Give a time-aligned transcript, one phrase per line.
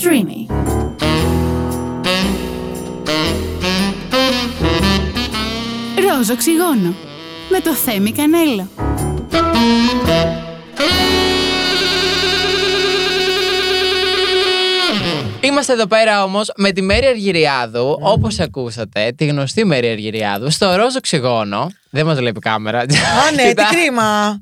[0.00, 0.46] Streamy.
[6.08, 6.94] Ροζ οξυγόνο
[7.50, 8.68] με το Θέμη Κανέλο.
[15.40, 20.74] Είμαστε εδώ πέρα όμως με τη Μέρη Αργυριάδου, όπως ακούσατε, τη γνωστή Μέρη Αργυριάδου, στο
[20.76, 21.70] ροζ οξυγόνο.
[21.90, 22.78] Δεν μας βλέπει η κάμερα.
[22.78, 22.84] Α,
[23.34, 24.38] ναι, τι Κοιτά- κρίμα.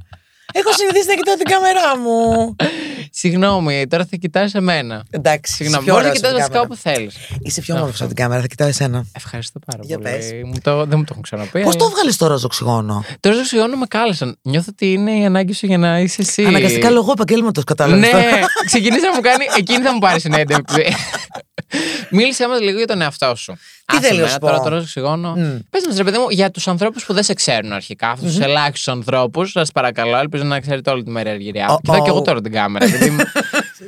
[0.52, 2.56] Έχω συνηθίσει να κοιτάω την κάμερά μου.
[3.10, 5.04] Συγγνώμη, τώρα θα κοιτάς εμένα.
[5.10, 5.52] Εντάξει.
[5.54, 7.04] Συγγνώμη, είσαι πιο μπορεί να ωραίος κοιτάς από την βασικά κάμερα.
[7.04, 7.40] όπου θέλεις.
[7.42, 9.06] Είσαι πιο όμορφο από την κάμερα, θα κοιτάω εσένα.
[9.12, 10.08] Ευχαριστώ πάρα Για πολύ.
[10.10, 10.30] πες.
[10.44, 11.50] Μου το, δεν μου το έχουν ξαναπεί.
[11.62, 13.04] Πώς αλλά- το έβγαλες τώρα στο οξυγόνο.
[13.20, 14.38] Το ροζ οξυγόνο με κάλεσαν.
[14.42, 16.44] Νιώθω ότι είναι η ανάγκη σου για να είσαι εσύ.
[16.44, 18.12] Αναγκαστικά λόγω επαγγέλματος, κατάλαβες.
[18.12, 18.22] Ναι,
[18.66, 19.44] ξεκινήσα να μου κάνει.
[19.56, 20.82] Εκείνη θα μου πάρει συνέντευξη.
[22.10, 23.56] Μίλησέ μας λίγο για τον εαυτό σου.
[23.86, 25.30] Τι Άσε θέλεις να με, σου Τώρα πω; το ροζ οξυγόνο.
[25.36, 25.58] Μμ.
[25.70, 28.44] Πες μας ρε παιδί μου, για τους ανθρώπους που δεν σε ξέρουν αρχικά, αυτούς τους
[28.44, 31.68] ελάχιστους ανθρώπους, σας παρακαλώ, ελπίζω να ξέρετε όλη τη μέρα Αργυριά.
[31.70, 32.24] Oh, Κοιτάω και εγώ oh.
[32.24, 32.86] τώρα την κάμερα.
[32.86, 33.20] γιατί μου-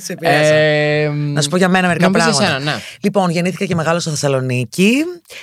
[0.00, 0.54] Σε επηρέασα.
[0.54, 2.44] Ε, Να σου πω για μένα μερικά να πεις πράγματα.
[2.44, 2.80] εσένα, ναι.
[3.02, 4.92] Λοιπόν, γεννήθηκα και μεγάλωσα στη Θεσσαλονίκη.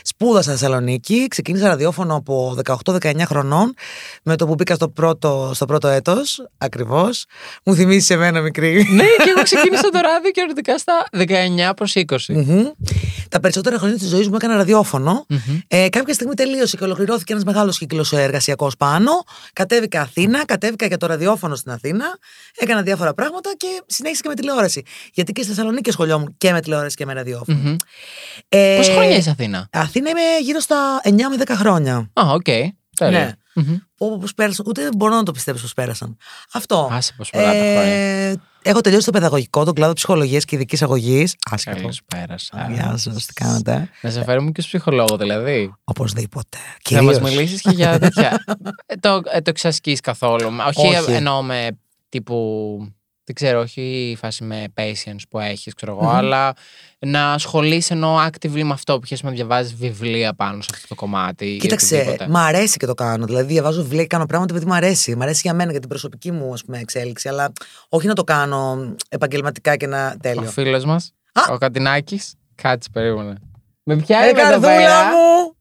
[0.04, 1.28] Σπούδασα στη Θεσσαλονίκη.
[1.28, 3.74] Ξεκίνησα ραδιόφωνο από 18-19 χρονών.
[4.24, 6.46] Με το που μπήκα στο πρώτο, στο πρώτο έτος.
[6.58, 7.26] Ακριβώς.
[7.64, 8.88] Μου θυμίζει εμένα μικρή.
[8.92, 10.94] ναι, και εγώ ξεκίνησα το ράδιο και ερωτικά στα
[11.70, 12.16] 19 προς 20.
[12.30, 12.64] Μμμ.
[13.30, 15.26] Τα περισσότερα χρόνια της ζωής μου έκανα ραδιόφωνο.
[15.30, 15.60] Μμμ.
[15.68, 19.12] Ε, κάποια στιγμή τελείωσε και ολοκληρώθηκε ένας μεγάλος κύκλος εργασιακός πάνω.
[19.54, 22.06] Κατέβηκα Αθήνα, κατέβηκα για το ραδιόφωνο στην Αθήνα.
[22.56, 24.84] Έκανα διάφορα πράγματα και συνέχισα και με τηλεόραση.
[25.14, 27.58] Γιατί και στη Θεσσαλονίκη ασχολιόμουν και με τηλεόραση και με ραδιόφωνο.
[27.58, 27.76] Μμμ.
[28.50, 31.96] Ε, Πόσα χρόνια είσαι Αθήνα; Αθήνα είμαι γύρω στα 9 με 10 χρόνια.
[32.14, 32.48] Α, οκ.
[33.00, 33.32] Ναι.
[33.56, 33.70] Τέλεια.
[33.72, 33.78] Μμμ.
[33.98, 36.18] Όπως πέρασαν, ούτε μπορώ να το πιστέψω πώς πέρασαν.
[36.54, 36.90] Αυτό.
[36.92, 37.82] Άσε πως πολλά τα χρόνια.
[37.84, 41.36] ε, έχω τελειώσει το παιδαγωγικό, τον κλάδο ψυχολογίας και ειδικής αγωγής.
[41.52, 41.78] Άσχετο.
[41.78, 42.68] Καλώς πέρασα.
[42.74, 43.90] Γεια σας, τι κάνετε.
[44.02, 45.74] Να σε φέρουμε και στο ψυχολόγο, δηλαδή.
[45.84, 46.58] Οπωσδήποτε.
[46.84, 47.34] Θα μας Κυρίως.
[47.34, 48.44] μιλήσεις και για τέτοια.
[48.86, 50.50] Ε, το, ε, το εξασκείς καθόλου.
[50.68, 51.12] Όχι, Όχι.
[51.12, 51.68] εννοώ με
[52.10, 52.95] τύπου.
[53.28, 56.54] Δεν ξέρω, όχι η φάση με patience που έχεις, ξέρω εγώ, αλλά
[57.00, 60.96] να ασχολείσαι εννοώ actively με αυτό που έχει να διαβάζεις βιβλία πάνω σε αυτό το
[60.96, 61.46] κομμάτι.
[61.46, 62.28] ή Κοίταξε, οτιδήποτε.
[62.30, 63.26] μ' αρέσει και το κάνω.
[63.26, 65.16] Δηλαδή, διαβάζω βιβλία και κάνω πράγματα επειδή μ' αρέσει.
[65.16, 67.30] Μ' αρέσει για μένα, για την προσωπική μου ας πούμε, εξέλιξη.
[67.30, 67.52] Αλλά
[67.90, 70.50] όχι να το κάνω επαγγελματικά και να Ο τέλειο.
[70.50, 71.42] φίλος μας, Α!
[71.54, 73.36] ο Κατινάκης, κάτσε περίμενε.
[73.84, 75.04] Με πιάνει Ε, εδώ καρδούλα πέρα.
[75.04, 75.54] μου!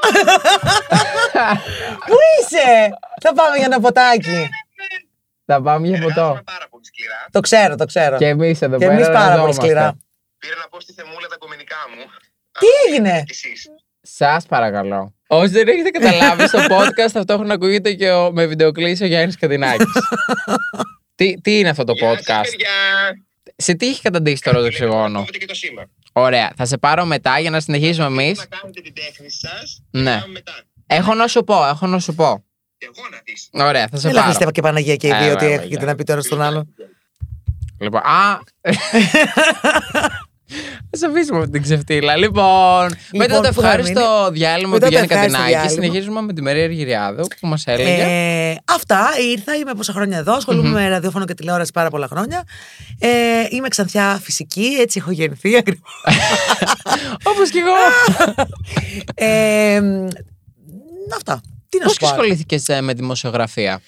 [2.06, 2.88] Πού είσαι!
[3.22, 4.48] Θα πάμε για ένα ποτάκι.
[5.52, 6.40] Θα πάμε για ποτό.
[6.44, 7.20] πάρα πολύ σκληρά.
[7.30, 8.16] Το ξέρω, το ξέρω.
[8.16, 8.92] Και εμείς εδώ Και πέρα.
[8.96, 9.62] εμείς πάρα πολύ εργαζόμαστε.
[9.62, 9.96] σκληρά.
[10.38, 12.02] Πήρα να πω στη θεμούλα τα κομμενικά μου.
[12.60, 13.68] Τι έγινε; Κι εσείς.
[14.02, 15.14] Σας παρακαλώ.
[15.26, 19.84] Όσοι δεν έχετε καταλάβει, στο podcast ταυτόχρονα ακούγεται και ο, με βιντεοκλήση ο Γιάννης Κατινάκη.
[21.18, 22.70] τι, τι είναι αυτό το Γεια σας, podcast; παιδιά.
[23.56, 25.18] Σε τι έχει καταντήσει το ροζ οξυγόνο.
[25.18, 25.82] Κόβετε και το σήμα.
[26.12, 26.52] Ωραία.
[26.56, 28.38] Θα σε πάρω μετά για να συνεχίσουμε εμείς.
[28.38, 29.82] Να κάνετε την τέχνη σας.
[29.90, 30.02] Ναι.
[30.02, 30.52] Να κάνουμε μετά.
[30.86, 32.44] Έχω να σου πω, έχω να σου πω.
[32.82, 33.48] Εγώ να δεις.
[33.52, 34.26] Ωραία, θα σε Έλα, πάρω.
[34.26, 35.86] Χριστέβα και Παναγία και οι Ε, δύο, ότι βέβαια, έχει και για.
[35.86, 36.66] να πει τώρα στον άλλο.
[37.80, 38.38] Λοιπόν, α.
[40.90, 42.16] Θα σε αφήσουμε αυτή την ξεφτύλα.
[42.16, 45.82] Λοιπόν, μετά το πού θα ευχάριστο διάλειμμα Μετά του το Γιάννη ευχάριστο Κατινάκη, διάλειμμα.
[45.82, 48.02] συνεχίζουμε με τη Μερία Αργυριάδου που μας έλεγε.
[48.02, 52.42] Ε, αυτά ήρθα, είμαι πόσα χρόνια εδώ, ασχολούμαι με ραδιόφωνο και τηλεόραση πάρα πολλά χρόνια.
[52.98, 53.08] Ε,
[53.50, 56.04] είμαι ξανθιά φυσική, έτσι έχω γεννηθεί ακριβώς.
[57.24, 57.74] Όπως και εγώ.
[59.14, 60.06] ε, μ,
[61.16, 61.40] αυτά.
[61.70, 62.10] Τι να Πώς σου και πω.
[62.12, 62.20] άλλο.
[62.22, 63.80] ασχολήθηκε με δημοσιογραφία;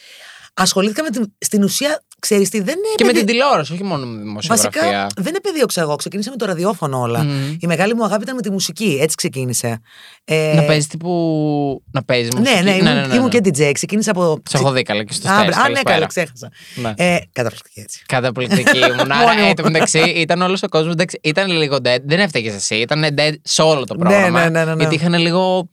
[0.54, 2.94] Ασχολήθηκα με την, στην ουσία, ξέρεις τι, δεν είναι.
[2.96, 4.70] Και με επαιδε- την τηλεόραση, όχι μόνο με τη δημοσιογραφία.
[4.80, 5.96] Βασικά δεν επεδίωξα εγώ.
[5.96, 7.22] Ξεκίνησα με το ραδιόφωνο όλα.
[7.24, 7.56] Μμμ.
[7.60, 8.98] Η μεγάλη μου αγάπη ήταν με τη μουσική.
[9.00, 9.80] Έτσι ξεκίνησε.
[10.24, 11.82] Ε, Να παίζεις τύπου.
[11.92, 12.62] Να παίζεις Ναι, μουσική.
[12.62, 13.70] ναι, ήμουν, ήμουν και DJ.
[13.72, 14.38] Ξεκίνησα από.
[14.48, 15.94] Σε έχω δει καλά και στο Α, στέλνεις, μπρα- Α, ναι, καλησπέρα.
[15.94, 16.50] καλά, ξέχασα.
[16.74, 16.92] Ναι.
[16.96, 18.02] Ε, καταπληκτική έτσι.
[18.06, 18.96] Καταπληκτική ήμουν.
[18.96, 19.48] Μόνη Άρα, μου.
[19.48, 20.94] εν τω μεταξύ, ήταν όλος ο κόσμος.
[21.22, 21.98] Ήταν λίγο dead.
[22.04, 22.74] Δεν έφταιγες εσύ.
[22.74, 24.40] Ήταν dead σε όλο το Ναι, πρόγραμμα.
[24.42, 24.80] ναι, ναι, ναι, ναι.
[24.80, 25.68] Γιατί είχαν λίγο.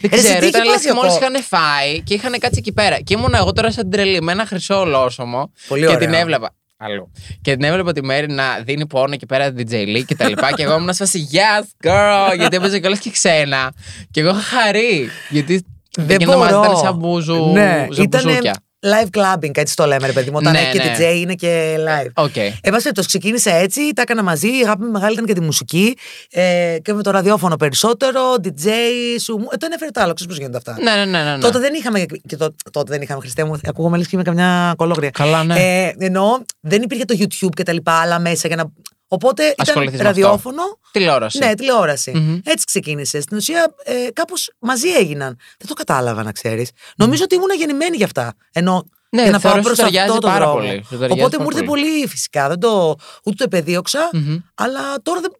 [0.00, 2.00] Δεν Ρε, εσύ ξέρω, τι ήταν είχε λες πάθει και μόλις ο κο- είχαν φάει
[2.02, 3.00] και είχαν κάτσει εκεί πέρα.
[3.00, 5.52] Και ήμουν εγώ τώρα σαν τρελή με ένα χρυσό ολόσωμο.
[5.68, 5.98] Πολύ και ωραία.
[5.98, 6.50] την έβλεπα.
[6.76, 7.12] Αλλού.
[7.42, 10.52] Και την έβλεπα τη μέρη να δίνει πόνο εκεί πέρα DJ Lee και τα λοιπά.
[10.52, 12.36] και εγώ ήμουν σε φάση Yes, girl!
[12.36, 13.72] γιατί έπαιζε κιόλας και ξένα.
[14.10, 15.08] Και εγώ είχα χαρεί.
[15.30, 15.64] Γιατί
[15.96, 16.64] Δεν εκείνο το μάτι μπορώ.
[16.64, 17.50] ήταν σαν μπουζου.
[17.52, 18.02] Ναι, ζαμπουζούκια.
[18.40, 20.36] ήταν live clubbing, έτσι το λέμε, ρε παιδί μου.
[20.36, 20.96] Όταν Ναι, έχει και ναι.
[20.98, 22.24] DJ είναι και live.
[22.24, 22.36] OK.
[22.36, 24.48] Εν πάση περιπτώσει, ξεκίνησε έτσι, τα έκανα μαζί.
[24.48, 25.96] Η αγάπη μου μεγάλη ήταν και τη μουσική
[26.30, 28.20] ε, και με το ραδιόφωνο περισσότερο.
[28.42, 28.66] DJ,
[29.20, 29.46] σου μου.
[29.52, 30.76] Ε, το ένα έφερε το άλλο, ξέρεις πώς γίνονται αυτά.
[30.82, 31.24] Ναι, ναι, ναι.
[31.24, 31.38] ναι, ναι.
[31.38, 32.04] Τότε δεν είχαμε.
[32.26, 35.10] Και το, τότε δεν είχαμε, Χριστέ μου, ακούγομαι λες και είμαι καμιά κωλόγρια.
[35.10, 35.84] Καλά, ναι.
[35.84, 38.64] Ε, εννοώ, δεν υπήρχε το YouTube και τα λοιπά, άλλα μέσα για να.
[39.08, 40.20] Οπότε ήταν Ασχοληθείς με αυτό.
[40.20, 40.62] ραδιόφωνο.
[40.92, 41.38] Τηλεόραση.
[41.38, 42.10] Ναι, τηλεόραση.
[42.14, 42.40] Μμμ.
[42.44, 43.20] Έτσι ξεκίνησε.
[43.20, 45.38] Στην ουσία, ε, κάπως μαζί έγιναν.
[45.58, 46.70] Δεν το κατάλαβα, να ξέρεις.
[46.96, 48.34] Νομίζω ότι ήμουν γεννημένη γι' αυτά.
[48.52, 50.54] Ενώ Ναι, για να θεωρώ πάω σου προς ταιριάζει αυτό το πάρα δρόμο.
[50.60, 50.82] πολύ.
[50.88, 51.82] Σου ταιριάζει Οπότε πάρα μου ήρθε πολύ.
[51.90, 52.48] πολύ φυσικά.
[52.48, 54.36] Δεν το, ούτε το επεδίωξα, Μμμ.
[54.54, 55.30] αλλά τώρα δεν.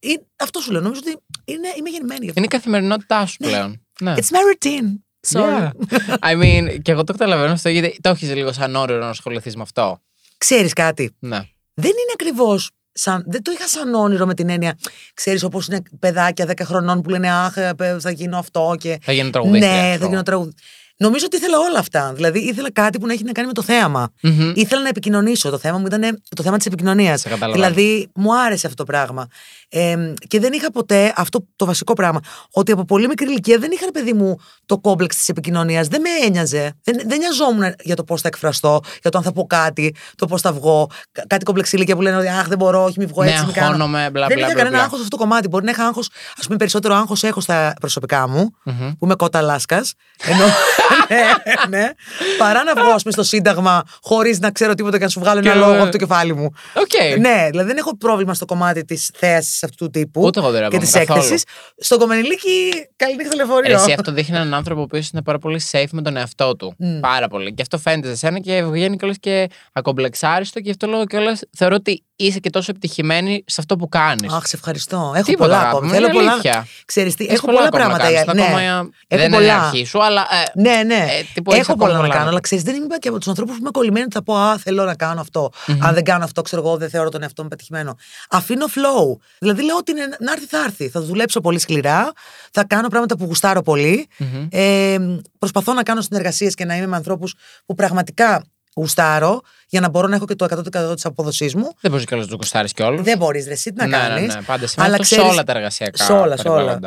[0.00, 0.80] είναι- αυτό σου λέω.
[0.80, 2.40] Νομίζω ότι είναι, είμαι γεννημένη γι' αυτό.
[2.40, 3.46] Είναι η καθημερινότητά σου Ναι.
[3.48, 3.82] πλέον.
[4.00, 4.14] Ναι.
[4.16, 4.88] It's my routine.
[5.32, 5.68] Sorry.
[5.68, 6.30] Yeah.
[6.30, 9.56] I mean, και εγώ το καταλαβαίνω αυτό γιατί το έχεις λίγο σαν όριο να ασχοληθείς
[9.56, 10.00] με αυτό.
[10.38, 11.36] Ξέρεις κάτι; Ναι.
[11.74, 14.78] Δεν είναι ακριβώς σαν, δεν το είχα σαν όνειρο με την έννοια,
[15.14, 18.98] ξέρεις, όπως είναι παιδάκια 10 χρονών που λένε Αχ, ε, θα γίνω αυτό και.
[19.02, 19.72] Θα γίνω τραγουδίστρια.
[19.72, 19.98] Ναι, αυτό.
[19.98, 20.66] θα γίνω τραγουδίστρια.
[21.00, 22.12] Νομίζω ότι ήθελα όλα αυτά.
[22.14, 24.12] Δηλαδή, ήθελα κάτι που να έχει να κάνει με το θέαμα.
[24.22, 24.52] Μμμ.
[24.54, 25.50] Ήθελα να επικοινωνήσω.
[25.50, 27.20] Το θέμα μου ήταν το θέμα της επικοινωνίας.
[27.20, 27.64] Σε καταλαβαίνω.
[27.64, 29.28] Δηλαδή, μου άρεσε αυτό το πράγμα.
[29.70, 32.20] Ε, και δεν είχα ποτέ αυτό το βασικό πράγμα.
[32.50, 34.36] Ότι από πολύ μικρή ηλικία δεν είχα, ρε παιδί μου,
[34.66, 35.88] το κόμπλεξ της επικοινωνίας.
[35.88, 36.72] Δεν με ένοιαζε.
[36.84, 40.26] Δεν, δεν νοιαζόμουν για το πώς θα εκφραστώ, για το αν θα πω κάτι, το
[40.26, 40.90] πώς θα βγω.
[41.12, 43.44] Κα- Κάτι κομπλεξίλικια που λένε ότι Αχ, δεν μπορώ, όχι, μη βγω Ναι, έτσι.
[43.46, 43.66] μη κάνω».
[43.66, 44.78] αγχώνομαι, μπλα, δεν μπλα, είχα μπλα, κανένα μπλα.
[44.82, 45.48] άγχος σε αυτό το κομμάτι.
[45.48, 48.90] Μπορεί να είχα άγχος, ας πούμε, περισσότερο άγχος έχω στα προσωπικά μου, Μμμ.
[48.98, 49.94] που είμαι κότα Λάσκας.
[50.24, 50.44] Ενώ.
[51.08, 51.90] ναι, ναι.
[52.38, 55.38] Παρά να βγω, ας πούμε, στο Σύνταγμα χωρίς να ξέρω τίποτα και να σου βγάλω
[55.38, 56.50] ένα Και- λόγο από το κεφάλι μου.
[56.74, 57.18] Οκ.
[57.20, 60.58] Ναι, δηλαδή δεν έχω πρόβλημα στο κομμάτι της θέαση αυτού του τύπου Ούτε εγώ δεν
[60.60, 61.18] και ρεύομαι της καθόλου.
[61.20, 61.44] έκθεσης.
[61.78, 63.74] Στον Κομμενιλίκη, καληνύχτα λεωφορείο.
[63.74, 66.74] Εσύ αυτό δείχνει έναν άνθρωπο ο οποίος είναι πάρα πολύ safe με τον εαυτό του.
[66.78, 67.00] Μμ.
[67.00, 67.54] Πάρα πολύ.
[67.54, 71.40] Και αυτό φαίνεται σε σένα και βγαίνει κιόλας και ακομπλεξάριστο και γι' αυτό λόγο κιόλας
[71.56, 74.32] θεωρώ ότι είσαι και τόσο επιτυχημένη σε αυτό που κάνεις.
[74.32, 75.12] Αχ, σε ευχαριστώ.
[75.14, 75.86] Έχω Τίποτα, πολλά αγάπη ακόμα.
[75.86, 76.30] μου, Θέλω είναι πολλά.
[76.32, 76.66] αλήθεια.
[76.84, 78.12] Ξέρεις τι, Έχεις έχω πολλά ακόμα να πράγματα.
[78.24, 78.34] κάνεις.
[78.34, 78.42] ναι.
[78.46, 79.60] Ακόμα Έχω δεν είναι η πολλά.
[79.62, 80.20] αρχή σου, αλλά.
[80.54, 80.94] ε, Ναι, ναι.
[80.94, 83.08] Ε, τύπου έχεις έχω ακόμα πολλά να πολλά κάνω, να- αλλά ξέρεις, δεν είμαι και
[83.08, 85.50] από τους ανθρώπους που είμαι κολλημένοι ότι θα πω Α, θέλω να κάνω αυτό.
[85.80, 87.94] Αν δεν κάνω αυτό, ξέρω εγώ, δεν θεωρώ τον εαυτό μου πετυχημένο.
[88.30, 89.16] Αφήνω flow.
[89.52, 90.88] Δηλαδή λέω ότι είναι, να έρθει, θα έρθει.
[90.88, 92.12] Θα δουλέψω πολύ σκληρά.
[92.52, 94.08] Θα κάνω πράγματα που γουστάρω πολύ.
[94.18, 94.46] μμμ.
[94.50, 94.96] Ε,
[95.38, 97.34] προσπαθώ να κάνω συνεργασίες και να είμαι με ανθρώπους
[97.66, 98.44] που πραγματικά
[98.76, 100.46] γουστάρω για να μπορώ να έχω και το
[100.90, 101.72] 100% της απόδοσής μου.
[101.80, 103.02] Δεν μπορείς κιόλα να του κουστάρει κιόλα.
[103.02, 104.28] Δεν μπορείς ρε, εσύ τι να ναι, κάνεις.
[104.28, 106.04] ναι, ναι, πάντα σημαίνει αυτό σε όλα τα εργασιακά.
[106.04, 106.78] Σε όλα, σε όλα.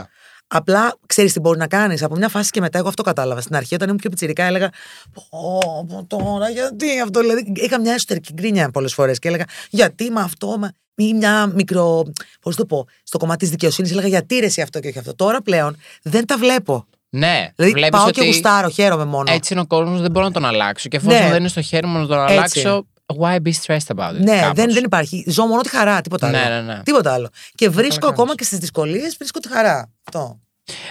[0.52, 0.88] Περιβάλλοντα.
[0.88, 2.04] Απλά ξέρεις τι μπορεί να κάνεις.
[2.04, 3.42] Από μια φάση και μετά, εγώ αυτό κατάλαβα.
[3.42, 4.70] Στην αρχή, όταν ήμουν πιο πιτσυρικά, έλεγα
[5.14, 10.10] Πω, πω τώρα, γιατί αυτό; Δηλαδή, είχα μια εσωτερική γκρίνια πολλές φορές και έλεγα Γιατί
[10.12, 10.72] με αυτό, με...
[10.96, 12.12] ή μια μικρό.
[12.42, 15.16] Πώς το πω, στο κομμάτι της δικαιοσύνης, έλεγα Γιατί ρε εσύ αυτό και όχι αυτό;
[15.16, 16.86] Τώρα πλέον δεν τα βλέπω.
[17.14, 19.32] Ναι, Δηλαδή, βλέπεις πάω ότι και γουστάρω, χαίρομαι μόνο.
[19.32, 20.90] έτσι είναι ο κόσμος, δεν μπορώ να τον αλλάξω.
[20.90, 21.30] Και εφόσον Ναι.
[21.30, 22.34] δεν είναι στο χέρι μου να τον Έτσι.
[22.34, 22.86] αλλάξω,
[23.20, 24.56] why be stressed about it; Ναι, κάπως.
[24.56, 25.26] δεν, δεν υπάρχει.
[25.28, 26.38] Ζω μόνο τη χαρά, τίποτα άλλο.
[26.38, 26.84] Ναι, ναι, ναι.
[26.84, 27.30] Τίποτα άλλο.
[27.56, 28.14] Και βρίσκω κάνεις.
[28.20, 29.92] ακόμα και στις δυσκολίες, βρίσκω τη χαρά.
[30.04, 30.40] Αυτό.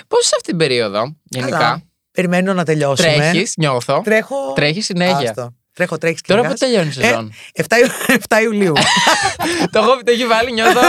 [0.09, 1.83] Πώς σε αυτή την περίοδο, γενικά; Καλά.
[2.13, 3.13] Περιμένω να τελειώσουμε.
[3.13, 4.01] Τρέχεις, νιώθω.
[4.05, 4.53] Τρέχω.
[4.55, 5.31] Τρέχεις συνέχεια.
[5.31, 5.55] Άστο.
[5.73, 7.33] Τρέχω, τρέχει Τώρα που τελειώνει η σεζόν.
[7.55, 8.73] 7, Ιου- 7 Ιουλίου.
[9.73, 10.81] το, έχω, το έχει βάλει, νιώθω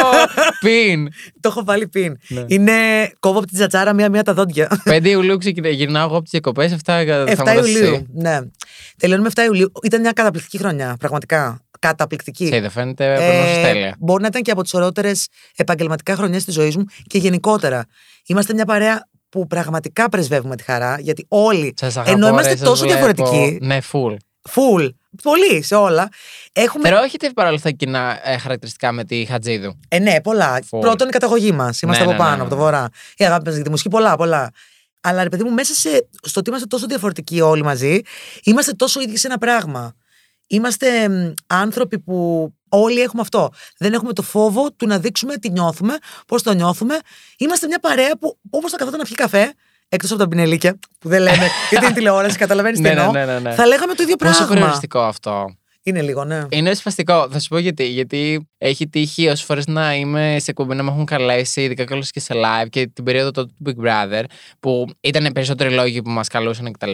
[0.59, 1.07] πιν.
[1.39, 2.17] το έχω βάλει πιν.
[2.27, 2.43] Ναι.
[2.47, 2.73] Είναι
[3.19, 4.81] κόβω από τη τζατσάρα μία-μία τα δόντια.
[4.85, 7.93] 5 Ιουλίου ξεκινάει, γυρνάω εγώ από τις διακοπές, 7 θα 7 μου δώσεις Ιουλίου.
[7.93, 8.05] εσύ.
[8.13, 8.39] Ναι.
[8.97, 9.71] Τελειώνουμε 7 Ιουλίου.
[9.83, 10.95] Ήταν μια καταπληκτική χρονιά.
[10.99, 11.61] Πραγματικά.
[11.79, 12.47] Καταπληκτική.
[12.47, 13.95] Σε είδε, φαίνεται περνούσε τέλεια.
[13.99, 15.11] μπορεί να ήταν και από τις ωραιότερε
[15.55, 17.85] επαγγελματικά χρονιές της ζωής μου και γενικότερα.
[18.27, 21.73] Είμαστε μια παρέα που πραγματικά πρεσβεύουμε τη χαρά, γιατί όλοι.
[21.77, 22.99] Σας αγαπώ, ενώ είμαστε ρε, σας τόσο βλέπω.
[23.05, 24.15] διαφορετικοί, Ναι, full.
[24.49, 24.89] Full,
[25.23, 26.09] πολύ σε όλα,
[26.53, 26.89] έχουμε.
[26.89, 29.79] Pero έχετε παρόλα αυτά κοινά ε, χαρακτηριστικά με τη Χατζίδου.
[29.87, 30.59] Ε, ναι, πολλά.
[30.69, 30.79] Full.
[30.79, 31.81] Πρώτον, η καταγωγή μας.
[31.81, 32.61] Είμαστε Ναι, από ναι, πάνω, ναι, από το ναι.
[32.61, 32.89] βορρά.
[33.17, 34.51] Η αγάπη μας για τη μουσική, πολλά, πολλά.
[35.01, 38.01] Αλλά ρε παιδί μου, μέσα σε, στο ότι είμαστε τόσο διαφορετικοί όλοι μαζί,
[38.43, 39.95] είμαστε τόσο ίδιοι σε ένα πράγμα.
[40.47, 43.49] Είμαστε μ, άνθρωποι που όλοι έχουμε αυτό.
[43.77, 45.97] Δεν έχουμε το φόβο του να δείξουμε τι νιώθουμε,
[46.27, 46.97] πώς το νιώθουμε.
[47.37, 49.53] Είμαστε μια παρέα που όπως θα καθόταν να πιει καφέ,
[49.93, 53.11] εκτός από τα πινελίκια, που δεν λέμε γιατί είναι τηλεόραση, καταλαβαίνεις τι Ναι, ναι, εννοώ.
[53.13, 53.51] ναι, ναι, ναι.
[53.53, 54.53] Θα λέγαμε το ίδιο Πόσο πράγμα.
[54.53, 56.45] περιοριστικό αυτό; Είναι λίγο, ναι.
[56.49, 57.27] Είναι σπαστικό.
[57.31, 57.83] Θα σου πω γιατί.
[57.85, 62.03] Γιατί έχει τύχει όσε φορές να είμαι σε κουμπί να με έχουν καλέσει, ειδικά καλώ
[62.11, 64.23] και σε live και την περίοδο τότε του Big Brother,
[64.59, 66.91] που ήταν περισσότεροι λόγοι που μας καλούσαν κτλ.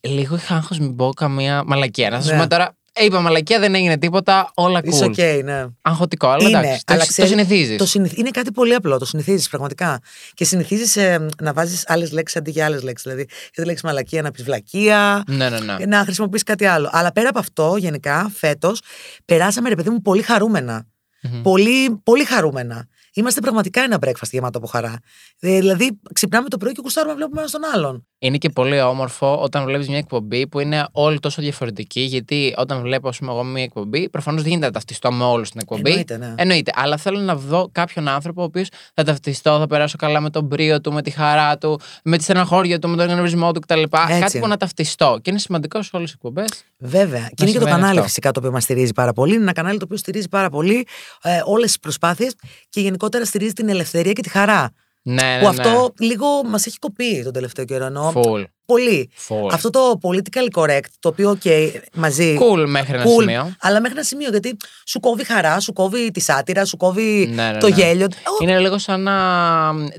[0.00, 2.10] Λίγο είχα άγχος μην πω καμία μαλακία.
[2.10, 2.32] Να σας Ναι.
[2.32, 4.86] πούμε τώρα, «Ε, είπα μαλακία, δεν έγινε τίποτα, όλα cool.
[4.86, 5.64] Είσαι οκ, ναι.
[5.82, 6.82] Αγχωτικό, αλλά Είναι, εντάξει.
[6.86, 7.76] αλλά το, το ξέρεις, συνηθίζεις.
[7.76, 8.16] Το συνηθ...
[8.16, 8.98] Είναι κάτι πολύ απλό.
[8.98, 10.00] Το συνηθίζεις πραγματικά.
[10.34, 10.96] Και συνηθίζεις
[11.42, 13.10] να βάζεις άλλες λέξεις αντί για άλλες λέξεις.
[13.10, 15.86] Δηλαδή, για τη λέξη μαλακία να πεις βλακεία, Ναι, ναι, ναι.
[15.86, 16.88] να χρησιμοποιήσει κάτι άλλο.
[16.92, 18.80] Αλλά πέρα από αυτό, γενικά, φέτος,
[19.24, 20.86] περάσαμε ρε παιδί μου πολύ χαρούμενα.
[21.22, 21.42] Μμμ.
[21.42, 22.86] Πολύ, πολύ χαρούμενα.
[23.14, 24.98] Είμαστε πραγματικά ένα breakfast γεμάτο από χαρά.
[25.40, 28.06] Ε, δηλαδή, ξυπνάμε το πρωί και κουστάρουμε να βλέπουμε ένα τον άλλον.
[28.24, 32.00] Είναι και πολύ όμορφο όταν βλέπεις μια εκπομπή που είναι όλοι τόσο διαφορετικοί.
[32.00, 35.48] Γιατί όταν βλέπω, ας πούμε, εγώ μια εκπομπή, προφανώς δεν γίνεται να ταυτιστώ με όλους
[35.48, 35.90] στην εκπομπή.
[35.90, 36.34] Εννοείται, ναι.
[36.36, 36.72] Εννοείται.
[36.74, 40.48] Αλλά θέλω να δω κάποιον άνθρωπο ο οποίος θα ταυτιστώ, θα περάσω καλά με τον
[40.48, 43.82] πρίο του, με τη χαρά του, με τη στεναχώρια του, με τον ενεργισμό του κτλ.
[44.20, 45.18] Κάτι που να ταυτιστώ.
[45.22, 46.64] Και είναι σημαντικό σε όλες τις εκπομπές.
[46.78, 47.20] Βέβαια.
[47.20, 48.02] Και είναι και το συμβαίνει κανάλι αυτό.
[48.02, 49.34] φυσικά το οποίο μας στηρίζει πάρα πολύ.
[49.34, 50.86] Είναι ένα κανάλι το οποίο στηρίζει πάρα πολύ
[51.22, 52.34] ε, όλες τις προσπάθειες
[52.68, 54.70] και γενικότερα στηρίζει την ελευθερία και τη χαρά.
[55.06, 55.48] Ναι, ναι, που ναι.
[55.48, 57.84] αυτό λίγο μας έχει κοπεί τον τελευταίο καιρό.
[57.84, 58.44] Εννοώ, Full.
[58.66, 59.10] Πολύ.
[59.28, 59.48] Full.
[59.52, 62.38] Αυτό το political correct, το οποίο, OK, μαζί.
[62.40, 63.54] Cool μέχρι ένα cool, σημείο.
[63.60, 64.56] Αλλά μέχρι ένα σημείο, γιατί
[64.86, 67.74] σου κόβει χαρά, σου κόβει τη σάτυρα, σου κόβει Ναι, ναι, το ναι.
[67.74, 68.06] γέλιο.
[68.06, 69.12] Ω, Είναι λίγο σαν να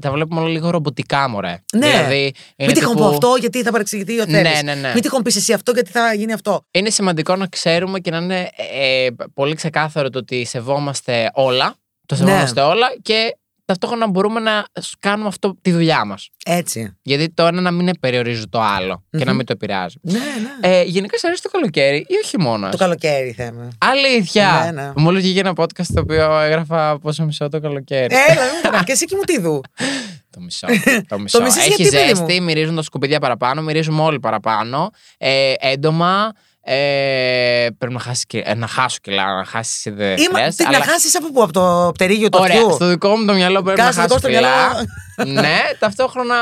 [0.01, 1.59] τα βλέπουμε όλα λίγο ρομποτικά, μωρέ.
[1.75, 1.87] Ναι.
[1.89, 2.33] Δηλαδή, είναι
[2.71, 4.63] Μην τυχόν τύπου- πω αυτό, γιατί θα παρεξηγηθεί ο Ναι, θέλει.
[4.63, 4.91] ναι, ναι.
[4.93, 6.65] Μην τυχόν πει εσύ αυτό, γιατί θα γίνει αυτό.
[6.71, 11.75] είναι σημαντικό να ξέρουμε και να είναι ε, ε, πολύ ξεκάθαρο το ότι σεβόμαστε όλα.
[12.05, 12.21] Το Ναι.
[12.25, 14.65] σεβόμαστε όλα και ταυτόχρονα μπορούμε να
[14.99, 16.29] κάνουμε αυτό τη δουλειά μας.
[16.45, 16.97] Έτσι.
[17.01, 19.95] Γιατί το ένα να μην περιορίζει το άλλο και να μην το επηρεάζει.
[20.01, 20.69] Ναι, ναι.
[20.69, 22.69] Ε, γενικά, σε αρέσει το καλοκαίρι ή ο χειμώνα.
[22.69, 23.69] το καλοκαίρι θέμα.
[23.77, 24.61] Αλήθεια!
[24.65, 24.91] Ναι, ναι.
[24.95, 28.15] Μου έλεγε ένα podcast το οποίο έγραφα πόσο μισό το καλοκαίρι.
[28.29, 28.85] Έλα, μην το κάνεις.
[28.85, 29.61] και εσύ και μου τι δου.
[30.35, 30.67] Το μισό.
[31.07, 31.37] Το μισό.
[31.37, 34.89] Το μισείς Έχει γιατί, παιδί ζέστη, μυρίζουν τα σκουπίδια παραπάνω, μυρίζουμε όλοι παραπάνω.
[35.17, 36.31] Ε, έντομα.
[36.67, 40.69] Ε, πρέπει να, χάσεις, και- ε, να χάσω κιλά, να χάσεις δεν Είμαι, χρειάζεται, τι,
[40.69, 43.33] αλλά- Να χάσεις από πού, από το πτερίγιο του Ωραία, αυτιού; στο δικό μου το
[43.33, 44.85] μυαλό πρέπει Κάτσε, να δικό χάσω στο κιλά.
[45.41, 46.35] ναι, ταυτόχρονα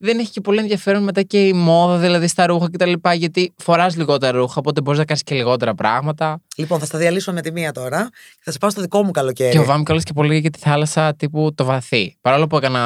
[0.00, 2.92] δεν έχει και πολύ ενδιαφέρον μετά και η μόδα, δηλαδή στα ρούχα κτλ.
[3.14, 6.40] Γιατί φοράς λιγότερα ρούχα, οπότε μπορείς να κάνεις και λιγότερα πράγματα.
[6.56, 8.08] Λοιπόν, θα στα διαλύσουμε με τη μία τώρα.
[8.10, 9.50] και Θα σε πάω στο δικό μου καλοκαίρι.
[9.50, 12.16] Και φοβάμαι κιόλας και πολύ για τη θάλασσα τύπου το βαθύ.
[12.20, 12.82] Παρόλο που έκανα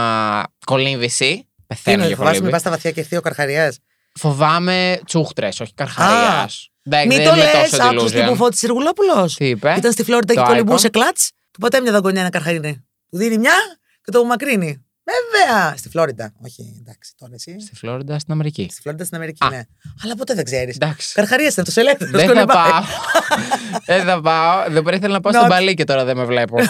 [0.66, 2.50] κολύμβηση, Τι πεθαίνω είναι, για φοβάσαι μην κολύμβηση.
[2.50, 3.78] πα στα βαθιά και θείο καρχαριάς;
[4.18, 6.44] Φοβάμαι τσούχτρες, όχι καρχαρίας.
[6.44, 8.26] Α, Δεν Μην δεν το είμαι λες, τόσο άκουσες την delusion.
[8.28, 9.30] που φώτισε Σεργουλόπουλο.
[9.36, 10.90] Τι είπε; Ήταν στη Φλόριντα Το και κολυμπούσε Icon.
[10.90, 11.16] κλατ.
[11.50, 12.84] Του πατάει μια δαγκονιά ένα καρχαρίνι.
[13.10, 13.54] Του δίνει μια
[14.04, 14.84] και το μακρύνει.
[15.04, 15.76] Βέβαια!
[15.76, 16.32] Στη Φλόριντα.
[16.44, 17.60] Όχι, εντάξει, τώρα εσύ.
[17.60, 18.68] Στη Φλόριντα, στην Αμερική.
[18.70, 19.48] Στη Φλόριντα στην Αμερική, Α.
[19.48, 19.62] ναι.
[20.04, 20.74] Αλλά ποτέ δεν ξέρεις.
[20.74, 21.12] Εντάξει.
[21.14, 22.10] Καρχαρίας ήταν το ελεύθερο.
[22.10, 22.82] Δεν θα πάω.
[23.86, 24.64] Δεν θα πάω.
[24.70, 26.56] Δεν μπορεί ήθελα να πάω Να- στον Παλί και τώρα δεν με βλέπω.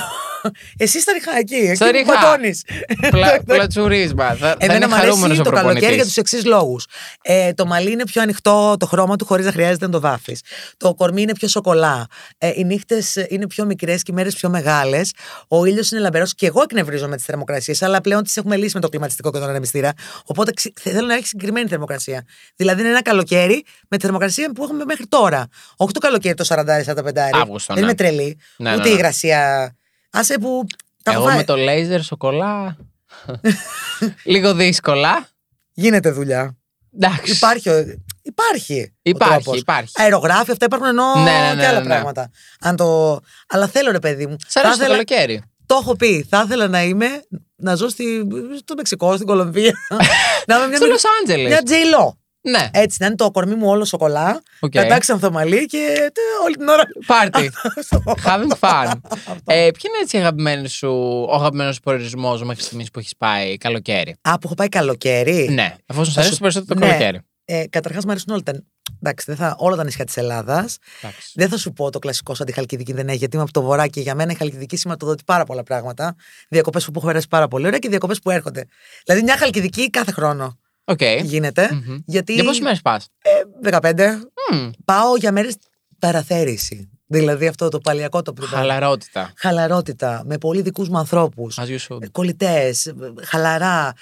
[0.76, 1.54] Εσύ στα ριχά εκεί.
[1.54, 2.12] Εκεί Στα που ριχά.
[2.12, 2.62] πατώνεις.
[3.10, 4.28] Πλα- Πλατσουρίσμα.
[4.28, 6.06] Θα, θα Εμένα είναι μου αρέσει χαρούμενος ο το καλοκαίρι για προπονητή.
[6.06, 6.86] τους εξής λόγους.
[7.22, 10.40] Ε, το μαλλί είναι πιο ανοιχτό το χρώμα του χωρίς να χρειάζεται να το βάφεις.
[10.76, 12.06] Το κορμί είναι πιο σοκολά.
[12.38, 15.12] Ε, οι νύχτες είναι πιο μικρές και οι μέρες πιο μεγάλες.
[15.48, 18.70] Ο ήλιος είναι λαμπερός και εγώ εκνευρίζω με τις θερμοκρασίες, αλλά πλέον τις έχουμε λύσει
[18.74, 19.92] με το κλιματιστικό και τον ανεμιστήρα.
[20.24, 22.24] Οπότε ξε- θέλω να έχει συγκεκριμένη θερμοκρασία.
[22.56, 25.46] Δηλαδή είναι ένα καλοκαίρι με τη θερμοκρασία που έχουμε μέχρι τώρα.
[25.76, 27.30] Όχι το καλοκαίρι το 40-45.
[27.32, 27.88] Αύγουστο, Δεν ναι.
[27.90, 28.38] είμαι τρελή.
[28.56, 28.94] Ναι, ούτε ναι, ναι.
[28.94, 29.72] υγρασία.
[30.12, 30.64] Άσε που.
[31.02, 31.36] Τα έχω Εγώ φάει.
[31.36, 32.76] με το λέιζερ σοκολά.
[34.24, 35.26] Λίγο δύσκολα.
[35.72, 36.56] Γίνεται δουλειά.
[36.94, 37.32] Εντάξει.
[37.32, 37.68] Υπάρχει.
[37.68, 37.84] ο-
[38.22, 38.80] Υπάρχει.
[38.82, 39.60] ο Υπάρχει, τρόπος.
[39.60, 39.92] υπάρχει.
[39.96, 41.90] Αερογράφη, αυτά υπάρχουν ενώ Ναι, ναι, ναι, και άλλα ναι, ναι.
[41.94, 42.30] πράγματα.
[42.60, 43.18] Αν το...
[43.48, 44.36] Αλλά θέλω ρε παιδί μου.
[44.46, 45.42] Σ' θα αρέσει το ήθελα- καλοκαίρι.
[45.66, 46.26] Το έχω πει.
[46.28, 47.06] Θα ήθελα να είμαι.
[47.56, 48.26] Να ζω στη,
[48.58, 49.72] στο Μεξικό, στην Κολομβία.
[50.46, 51.48] να είμαι μια, Στο Λος Άντζελες.
[51.48, 52.18] μια τζέιλο.
[52.44, 54.42] Ναι, Έτσι, να είναι το κορμί μου όλο σοκολά.
[54.60, 54.74] οκ.
[54.74, 56.82] Να τάξει ανθομαλή και τε, όλη την ώρα.
[57.06, 57.50] Πάρτι.
[58.26, 58.92] Having fun.
[59.44, 60.88] ε, ποιο είναι έτσι αγαπημένο σου,
[61.28, 65.48] ο αγαπημένος προορισμός μέχρι στιγμής που έχεις πάει καλοκαίρι; Α, που έχω πάει καλοκαίρι.
[65.50, 66.92] Ναι, εφόσον σου Θα αρέσει σου- περισσότερο το ναι.
[66.92, 67.20] καλοκαίρι.
[67.44, 68.52] Ε, Καταρχάς, μου αρέσουν όλα τα.
[69.02, 70.78] Εντάξει, δεν θα, όλα τα νησιά της Ελλάδας.
[71.02, 71.32] Εντάξει.
[71.34, 73.62] Δεν θα σου πω το κλασικό σαν τη Χαλκιδική δεν έχει, γιατί είμαι από το
[73.62, 76.14] βορρά και για μένα η Χαλκιδική σηματοδοτεί πάρα πολλά πράγματα.
[76.48, 78.64] Διακοπές που έχω περάσει πάρα πολύ ωραία και διακοπές που έρχονται.
[79.04, 80.58] Δηλαδή μια Χαλκιδική κάθε χρόνο
[80.92, 81.02] Οκ.
[81.22, 81.68] γίνεται.
[81.72, 81.98] Μμμ.
[82.06, 82.32] Γιατί.
[82.34, 83.30] Για πόσες μέρες πας; Ε,
[83.70, 84.20] 15.
[84.84, 85.56] Πάω για μέρες
[85.98, 86.86] παραθέρηση.
[87.06, 88.56] Δηλαδή αυτό το παλιακό το πρώτο.
[88.56, 89.32] Χαλαρότητα.
[89.36, 90.22] Χαλαρότητα.
[90.26, 91.58] Με πολύ δικούς μου ανθρώπους.
[91.60, 92.10] As you should.
[92.12, 92.92] Κολλητές.
[93.22, 93.92] Χαλαρά.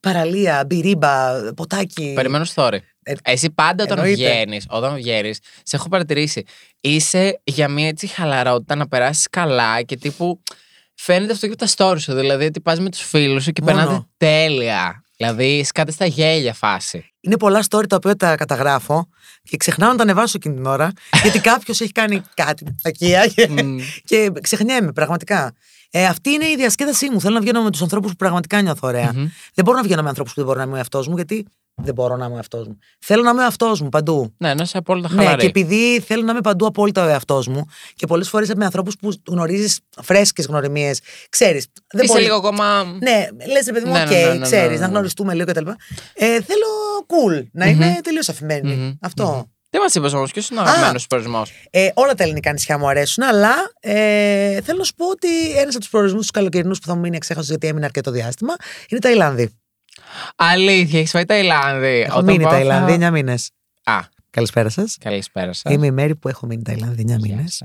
[0.00, 0.64] Παραλία.
[0.66, 1.30] Μπυρίμπα.
[1.54, 2.12] Ποτάκι.
[2.14, 2.78] Περιμένω story.
[3.02, 4.30] Ε, Εσύ πάντα όταν εννοείται.
[4.30, 6.44] βγαίνεις, όταν βγαίνεις, σε έχω παρατηρήσει.
[6.80, 10.42] Είσαι για μια έτσι χαλαρότητα να περάσεις καλά και τύπου.
[10.94, 12.14] Φαίνεται αυτό και από τα stories σου.
[12.14, 13.76] Δηλαδή ότι πας με τους φίλους σου και Μόνο.
[13.76, 15.04] περνάτε τέλεια.
[15.20, 17.12] Δηλαδή σκάτε στα γέλια φάση.
[17.20, 19.08] Είναι πολλά story τα οποία τα καταγράφω
[19.42, 20.92] και ξεχνάω να τα ανεβάσω εκείνη την ώρα.
[21.22, 23.78] γιατί κάποιος έχει κάνει κάτι κακία και, Μμ.
[24.04, 25.54] και ξεχνιέμαι πραγματικά.
[25.90, 27.20] Ε, αυτή είναι η διασκέδασή μου.
[27.20, 29.12] Θέλω να βγαίνω με τους ανθρώπους που πραγματικά νιώθω ωραία.
[29.14, 29.28] Μμμ.
[29.54, 31.46] Δεν μπορώ να βγαίνω με ανθρώπους που δεν μπορώ να είμαι ο εαυτός μου, γιατί
[31.82, 32.78] δεν μπορώ να είμαι ο εαυτός μου.
[33.00, 34.34] Θέλω να είμαι ο εαυτός μου παντού.
[34.36, 35.40] Ναι, να είσαι απόλυτα Ναι, χαλαρή.
[35.40, 38.96] και επειδή θέλω να είμαι παντού απόλυτα ο εαυτός μου και πολλές φορές με ανθρώπους
[38.96, 41.66] που γνωρίζεις φρέσκες γνωριμίες, ξέρεις.
[42.02, 42.84] Είσαι λίγο ακόμα.
[42.84, 44.92] Ναι, λες ρε παιδί μου, Ναι, οκ, ναι, ναι, ναι, ναι, ξέρεις, ναι, να ναι.
[44.92, 45.68] γνωριστούμε λίγο κτλ.
[46.14, 46.66] Ε, θέλω
[47.06, 48.74] cool, να είμαι τελείως αφημένη.
[48.74, 48.92] Μμμ.
[49.00, 49.48] Αυτό.
[49.70, 52.78] Δεν μας είπες όμως, ποιος είναι ο αγαπημένος σου προορισμός; Ε, όλα τα ελληνικά νησιά
[52.78, 56.78] μου αρέσουν, αλλά ε, θέλω να σου πω ότι ένας από τους προορισμούς τους καλοκαιρινούς
[56.78, 58.54] που θα μου μείνει αξέχαστος γιατί έμεινα αρκετό διάστημα
[58.88, 59.54] είναι η Ταϊλάνδη.
[60.36, 61.86] Αλήθεια, έχεις πάει Ταϊλάνδη.
[62.00, 63.50] Έχω Όταν μείνει πάω θα- Ταϊλάνδη 9 μήνες.
[63.84, 63.98] Α,
[64.30, 64.96] Καλησπέρα σας.
[65.00, 65.72] καλησπέρα σας.
[65.72, 67.62] Είμαι η Μαίρη που έχω μείνει Ταϊλάνδη 9 μήνες.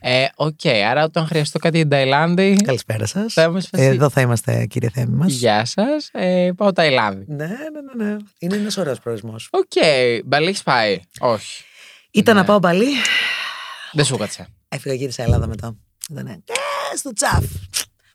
[0.00, 2.56] Ε, οκ, άρα όταν χρειαστώ κάτι για την Ταϊλάνδη.
[2.64, 3.32] Καλησπέρα σας.
[3.32, 3.84] Θα είμαι σπασί.
[3.84, 5.32] Εδώ θα είμαστε, κύριε Θέμη μας.
[5.32, 6.08] Γεια σας.
[6.12, 7.24] Ε, πάω Ταϊλάνδη.
[7.28, 8.16] Ναι, ναι, ναι, ναι.
[8.38, 9.48] Είναι ένας ωραίος προορισμός.
[9.52, 9.72] Οκ,
[10.24, 11.64] μπαλί έχεις πάει; Όχι.
[12.10, 12.40] Ήταν Ναι.
[12.40, 12.86] να πάω Μπαλί.
[13.92, 14.46] Δεν σου 'κατσε.
[14.68, 15.76] Έφυγα, γύρισα Ελλάδα μετά.
[16.10, 16.40] Ήταν ε,
[16.96, 17.44] στο τσαφ.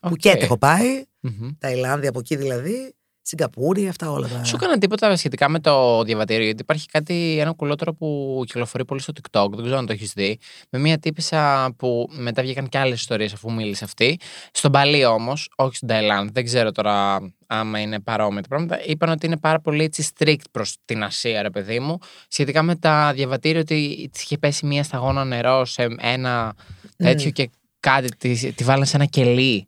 [0.00, 0.10] Οκ.
[0.10, 1.04] Πουκέτ έχω πάει.
[1.20, 1.48] Μμμ.
[1.58, 2.94] Ταϊλάνδη από εκεί δηλαδή.
[3.22, 4.44] Σιγκαπούρη, αυτά όλα τα.
[4.44, 9.00] Σου έκαναν τίποτα σχετικά με το διαβατήριο, γιατί υπάρχει κάτι, ένα κουλότερο που κυκλοφορεί πολύ
[9.00, 10.38] στο TikTok, δεν ξέρω αν το έχεις δει.
[10.70, 14.18] Με μια τύπισσα που μετά βγήκαν και άλλες ιστορίες αφού μίλησε αυτή.
[14.52, 18.84] Στον Παλί όμως, όχι στην Ταϊλάνδη, δεν ξέρω τώρα άμα είναι παρόμοια τα πράγματα.
[18.84, 21.98] Είπαν ότι είναι πάρα πολύ έτσι strict προς την Ασία, ρε παιδί μου,
[22.28, 26.54] σχετικά με τα διαβατήρια, ότι της είχε πέσει μία σταγόνα νερό σε ένα
[26.96, 27.50] τέτοιο και
[27.80, 29.66] κάτι, τη, τη βάλανε σε ένα κελί.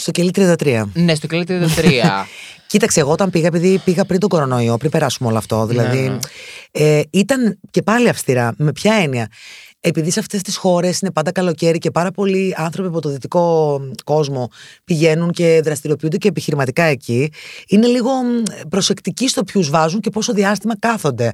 [0.00, 0.82] Στο κελί 33.
[0.92, 1.56] Ναι, στο κελί 33.
[2.66, 6.08] Κοίταξε, εγώ όταν πήγα, επειδή πήγα πριν τον κορονοϊό, πριν περάσουμε όλο αυτό, δηλαδή.
[6.08, 6.18] Ναι.
[6.70, 8.54] Ε, ήταν και πάλι αυστηρά.
[8.56, 9.28] Με ποια έννοια;
[9.80, 13.80] επειδή σε αυτές τις χώρες είναι πάντα καλοκαίρι και πάρα πολλοί άνθρωποι από το δυτικό
[14.04, 14.50] κόσμο
[14.84, 17.32] πηγαίνουν και δραστηριοποιούνται και επιχειρηματικά εκεί,
[17.68, 21.32] είναι λίγο μ, προσεκτικοί στο ποιους βάζουν και πόσο διάστημα κάθονται.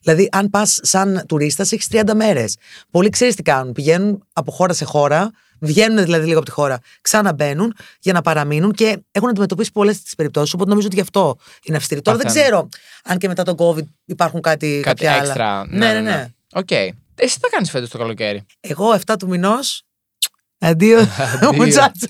[0.00, 2.56] Δηλαδή, αν πας σαν τουρίστας, έχεις 30 μέρες.
[2.90, 3.72] Πολλοί ξέρεις τι κάνουν.
[3.72, 8.72] Πηγαίνουν από χώρα σε χώρα, βγαίνουν δηλαδή λίγο από τη χώρα, ξαναμπαίνουν για να παραμείνουν
[8.72, 10.54] και έχουν αντιμετωπίσει πολλές τις περιπτώσεις.
[10.54, 12.02] Οπότε νομίζω ότι γι' αυτό είναι αυστηρή.
[12.02, 12.48] Τώρα δεν Παθαίνουν.
[12.48, 12.68] ξέρω
[13.04, 15.22] αν και μετά τον COVID υπάρχουν κάτι, Κάτι κάποια άλλα.
[15.22, 15.66] έξτρα.
[15.68, 16.26] Ναι, ναι, ναι.
[16.52, 16.70] Οκ.
[16.70, 19.82] Εσύ τι θα κάνεις φέτος το καλοκαίρι; Εγώ 7 του μηνός.
[20.60, 20.98] Αντίο,
[21.56, 22.06] muchacho.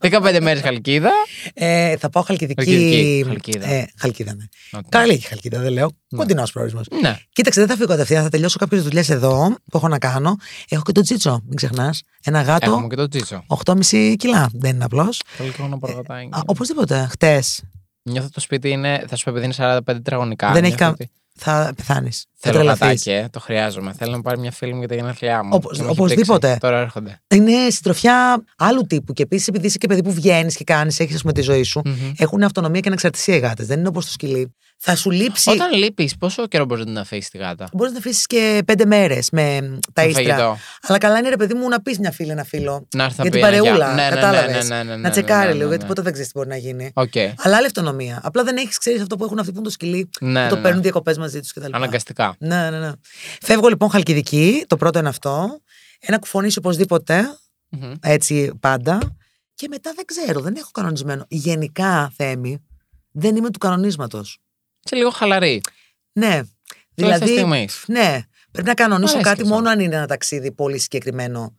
[0.00, 1.10] 15 μέρες Χαλκίδα.
[1.54, 2.64] Ε, θα πάω Χαλκιδική.
[2.64, 3.66] Χαλκιδική, Χαλκίδα.
[3.68, 4.44] Ε, Χαλκίδα, ναι.
[4.78, 4.84] Οκ.
[4.88, 5.90] Καλή η Χαλκίδα, δεν λέω.
[6.16, 6.86] Κοντινός προορισμός.
[7.02, 7.16] Ναι.
[7.32, 8.22] Κοίταξε, δεν θα φύγω κατευθείαν.
[8.22, 10.36] Θα τελειώσω κάποιες δουλειές εδώ που έχω να κάνω.
[10.68, 12.02] Έχω και το τζίτσο, μην ξεχνάς.
[12.24, 13.44] Ένα γάτο, Έχουμε και το Τζίτσο.
[13.64, 14.48] 8,5 κιλά.
[14.52, 15.20] Δεν είναι απλώς.
[15.26, 16.28] Θέλω και εγώ να προγραμματάει.
[16.46, 17.06] Οπωσδήποτε.
[17.10, 17.62] Χτες
[18.02, 20.52] Νιώθω το σπίτι είναι, θα σου πω επειδή είναι 45 τετραγωνικά.
[20.52, 22.26] Δεν έχει νιώθω κα- ότι θα πεθάνεις.
[22.42, 22.86] Θα Θέλω τρελαθείς.
[22.86, 23.92] γατάκι, ε, το χρειάζομαι.
[23.98, 25.50] Θέλω να πάρει μια φίλη μου για τα γενέθλιά μου.
[25.52, 26.46] Οπως- Και μου έχει οπωσδήποτε.
[26.46, 26.60] πήξει.
[26.60, 27.20] Τώρα έρχονται.
[27.34, 29.12] Είναι συντροφιά άλλου τύπου.
[29.12, 31.80] Και επίσης, επειδή είσαι και παιδί που βγαίνεις και κάνεις, έχεις με τη ζωή σου,
[31.84, 31.94] Μμμ.
[32.18, 33.66] έχουν αυτονομία και ανεξαρτησία οι γάτες.
[33.66, 34.54] Δεν είναι όπως το σκυλί.
[34.82, 35.50] Θα σου λείψει.
[35.50, 38.84] Όταν λείπεις, πόσο καιρό μπορείς να την αφήσεις τη γάτα; Μπορείς να αφήσεις και πέντε
[38.84, 40.22] μέρες με τα Με ίστρα.
[40.24, 40.56] φαγητό.
[40.86, 42.86] Αλλά καλά είναι ρε παιδί μου να πεις μια φίλη, ένα φίλο.
[42.96, 43.86] Να έρθει να Για την πει ένα παρεούλα.
[43.86, 43.94] γεια.
[43.94, 44.68] Ναι, ναι, ναι, κατάλαβες.
[44.68, 45.70] ναι, ναι, ναι, ναι, να τσεκάρει ναι, ναι, λίγο, ναι.
[45.70, 46.90] γιατί ποτέ δεν ξέρεις τι μπορεί να γίνει.
[46.94, 47.12] Οκ.
[47.36, 48.20] Αλλά άλλη αυτονομία.
[48.24, 50.10] Απλά δεν έχεις, ξέρεις αυτό που έχουν αυτοί που είναι το σκυλί.
[50.20, 50.82] Ναι, που το ναι, παίρνουν ναι.
[50.82, 51.70] διακοπές μαζί τους κτλ.
[51.74, 52.29] Αναγκαστικά.
[52.38, 52.92] Ναι, ναι, ναι.
[53.40, 54.64] Φεύγω λοιπόν Χαλκιδική.
[54.66, 55.60] Το πρώτο είναι αυτό.
[56.00, 57.38] Ένα Κουφονήσι οπωσδήποτε.
[57.68, 57.92] Μμμ.
[58.02, 59.16] Έτσι πάντα.
[59.54, 61.24] Και μετά δεν ξέρω, δεν έχω κανονισμένο.
[61.28, 62.58] Γενικά, Θέμη,
[63.10, 64.38] δεν είμαι του κανονίσματος.
[64.84, 65.60] Είσαι λίγο χαλαρή.
[66.12, 66.40] Ναι.
[66.94, 67.24] Δηλαδή.
[67.24, 68.20] Δηλαδή, ναι,
[68.50, 69.54] πρέπει να κανονίσω Αρέσει κάτι και αυτό.
[69.54, 71.56] μόνο αν είναι ένα ταξίδι πολύ συγκεκριμένο.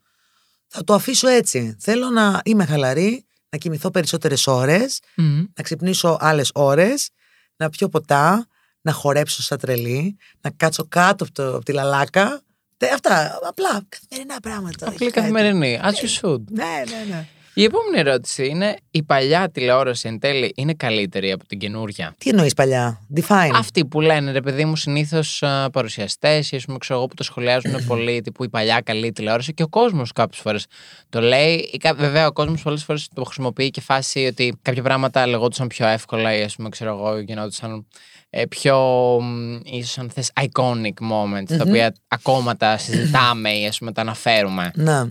[0.67, 1.75] Θα το αφήσω έτσι.
[1.79, 4.99] Θέλω να είμαι χαλαρή, να κοιμηθώ περισσότερες ώρες,
[5.55, 7.09] να ξυπνήσω άλλες ώρες,
[7.55, 8.47] να πιω ποτά,
[8.81, 12.41] να χορέψω σαν τρελή, να κάτσω κάτω από, το, από τη λαλάκα.
[12.77, 13.39] Τε- Αυτά.
[13.47, 14.85] Απλά καθημερινά πράγματα.
[14.88, 15.19] Απλή Έχει κάτι.
[15.31, 15.79] καθημερινή.
[15.83, 16.41] As you should.
[16.51, 17.27] Ναι, ναι, ναι.
[17.53, 22.29] Η επόμενη ερώτηση είναι: Η παλιά τηλεόραση εν τέλει είναι καλύτερη από την καινούρια; Τι
[22.29, 23.50] εννοείς παλιά, define.
[23.55, 27.23] Αυτοί που λένε ρε παιδί μου συνήθως παρουσιαστές ή ας πούμε, ξέρω εγώ που το
[27.23, 30.65] σχολιάζουν πολύ, τύπου η παλιά καλή τηλεόραση και ο κόσμος κάποιες φορές
[31.09, 31.69] το λέει.
[31.73, 35.67] Ή, κα- βέβαια, ο κόσμος πολλές φορές το χρησιμοποιεί και φάση ότι κάποια πράγματα λεγόντουσαν
[35.67, 37.83] πιο εύκολα ή ας πούμε, ξέρω εγώ, γινόντουσαν ε,
[38.50, 38.77] πιο
[39.22, 44.01] μ, ίσως αν θες iconic moments τα οποία ακόμα τα συζητάμε ή ας πούμε τα
[44.01, 44.72] αναφέρουμε.
[44.75, 45.01] Ναι.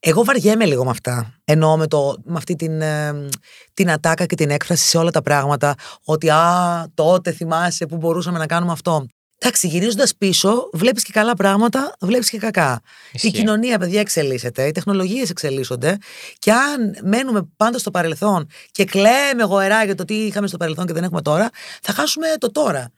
[0.00, 1.34] Εγώ βαριέμαι λίγο με αυτά.
[1.44, 3.28] Εννοώ με, το, με αυτή την, ε,
[3.74, 5.74] την ατάκα και την έκφραση σε όλα τα πράγματα.
[6.04, 9.06] Ότι α, τότε θυμάσαι που μπορούσαμε να κάνουμε αυτό.
[9.40, 12.80] Εντάξει, γυρίζοντας πίσω, βλέπεις και καλά πράγματα, βλέπεις και κακά.
[13.12, 13.28] Ισχύει.
[13.28, 15.96] Η κοινωνία, παιδιά, εξελίσσεται, οι τεχνολογίες εξελίσσονται.
[16.38, 20.86] Και αν μένουμε πάντα στο παρελθόν και κλαίμε γοερά για το τι είχαμε στο παρελθόν
[20.86, 21.50] και δεν έχουμε τώρα,
[21.82, 22.92] θα χάσουμε το τώρα.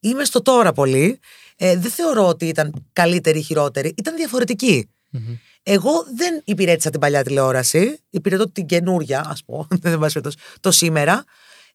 [0.00, 1.18] Είμαι στο τώρα πολύ.
[1.56, 3.94] Ε, δεν θεωρώ ότι ήταν καλύτερη ή χειρότερη.
[3.96, 4.88] Ήταν διαφορετική.
[5.10, 5.36] Μμμ.
[5.62, 7.98] Εγώ δεν υπηρέτησα την παλιά τηλεόραση.
[8.10, 9.66] Υπηρετώ την καινούρια, ας πω.
[9.82, 11.24] δεν πάση περιπτώσει, το σήμερα.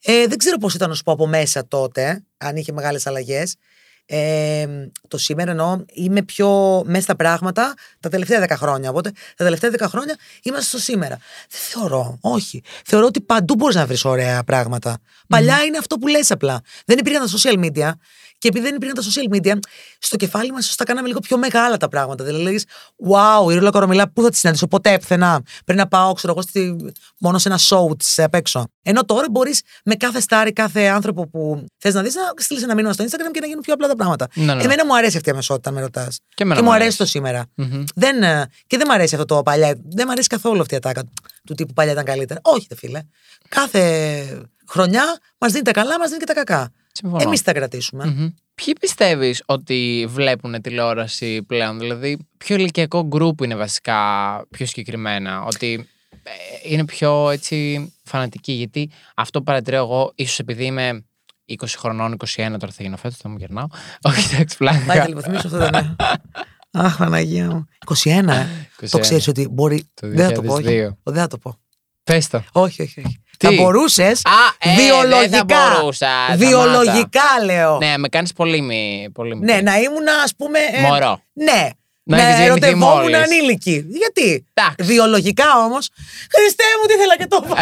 [0.03, 3.55] Ε, δεν ξέρω πώς ήταν να σου πω από μέσα τότε, αν είχε μεγάλες αλλαγές.
[4.11, 4.67] Ε,
[5.07, 8.89] το σήμερα εννοώ είμαι πιο μέσα στα πράγματα τα τελευταία δέκα χρόνια.
[8.89, 11.17] Οπότε τα τελευταία δέκα χρόνια είμαστε στο σήμερα.
[11.49, 12.63] Δεν θεωρώ, όχι.
[12.85, 14.97] Θεωρώ ότι παντού μπορείς να βρεις ωραία πράγματα.
[15.27, 16.61] Παλιά είναι αυτό που λες απλά.
[16.85, 17.91] Δεν υπήρχαν τα social media.
[18.39, 19.59] Και επειδή δεν υπήρχαν τα social media,
[19.99, 22.23] στο κεφάλι μας τα κάναμε λίγο πιο μεγάλα τα πράγματα.
[22.23, 22.65] Δηλαδή, λέγεις,
[23.09, 25.41] Wow, η Ρούλα Κορομιλά, πού θα τη συναντήσω, ποτέ πουθενά.
[25.65, 26.75] Πρέπει να πάω, ξέρω εγώ, στη,
[27.19, 28.67] μόνο σε ένα show της απ' έξω.
[28.83, 32.75] Ενώ τώρα μπορείς με κάθε στάρι, κάθε άνθρωπο που θες να δεις, να στείλεις ένα
[32.75, 34.27] μήνυμα στο Instagram και να γίνουν πιο απλά τα πράγματα.
[34.33, 34.63] Ναι, ναι.
[34.63, 36.19] Εμένα μου αρέσει αυτή η αμεσότητα, αν με ρωτάς.
[36.33, 36.97] Και εμένα μου μου αρέσει αρέσει.
[36.97, 37.45] το σήμερα.
[37.55, 37.83] Μμμ.
[37.95, 39.67] Δεν, ε, και δεν μου αρέσει αυτό το παλιά.
[39.67, 41.03] Δεν μου αρέσει καθόλου αυτή η ατάκα
[41.45, 42.39] του τύπου παλιά ήταν καλύτερα.
[42.43, 43.01] Όχι, δε φίλε.
[43.49, 46.71] Κάθε χρονιά μας δίνει τα καλά, μας δίνει και τα κακά.
[46.99, 47.23] Συμφωνώ.
[47.23, 48.05] Εμείς τα κρατήσουμε.
[48.05, 48.29] Μμμ.
[48.55, 53.97] Ποιοι πιστεύεις ότι βλέπουν τηλεόραση πλέον, δηλαδή ποιο ηλικιακό γκρουπ είναι βασικά
[54.49, 55.87] πιο συγκεκριμένα, ότι
[56.23, 56.29] ε,
[56.63, 61.05] είναι πιο έτσι φανατικοί, γιατί αυτό που παρατηρώ εγώ, ίσως επειδή είμαι
[61.61, 63.67] 20 χρονών, 21 τώρα θα γίνω φέτος, θα μου γερνάω.
[64.09, 65.07] Όχι, εντάξει, Πάει, θα πλάκα.
[65.07, 65.95] λιποθυμίσω αυτό το νέο.
[66.71, 67.65] Αχ, Παναγία μου.
[68.03, 68.45] 21, ε.
[68.81, 68.89] 21.
[68.89, 69.89] Το ξέρεις ότι μπορεί.
[69.93, 70.55] Το Δεν θα το πω.
[70.55, 70.57] 2002.
[70.57, 70.73] όχι.
[71.03, 71.55] Δεν θα το πω.
[72.03, 72.43] Πες το.
[72.51, 72.99] Όχι, όχι.
[72.99, 73.21] όχι.
[73.39, 74.21] Τι; Θα μπορούσες.
[74.25, 75.19] Α, ε, βιολογικά.
[75.19, 75.43] δεν θα
[75.77, 77.77] μπορούσα, βιολογικά λέω.
[77.77, 79.09] Ναι, με κάνεις πολύ μη.
[79.13, 79.43] Πολύ μη.
[79.45, 80.59] Ναι, να ήμουν, ας πούμε.
[80.73, 81.21] ε, Μωρό.
[81.33, 81.69] Ναι.
[82.03, 83.17] Να Να, έχεις γεννηθεί ερωτευόμουν μόλις.
[83.17, 83.85] ανήλικη.
[83.89, 84.83] Γιατί; Εντάξει.
[84.93, 85.89] Βιολογικά όμως.
[86.35, 87.55] Χριστέ μου, τι ήθελα και το είπα.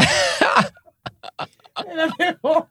[1.91, 2.69] Ένα Θεό.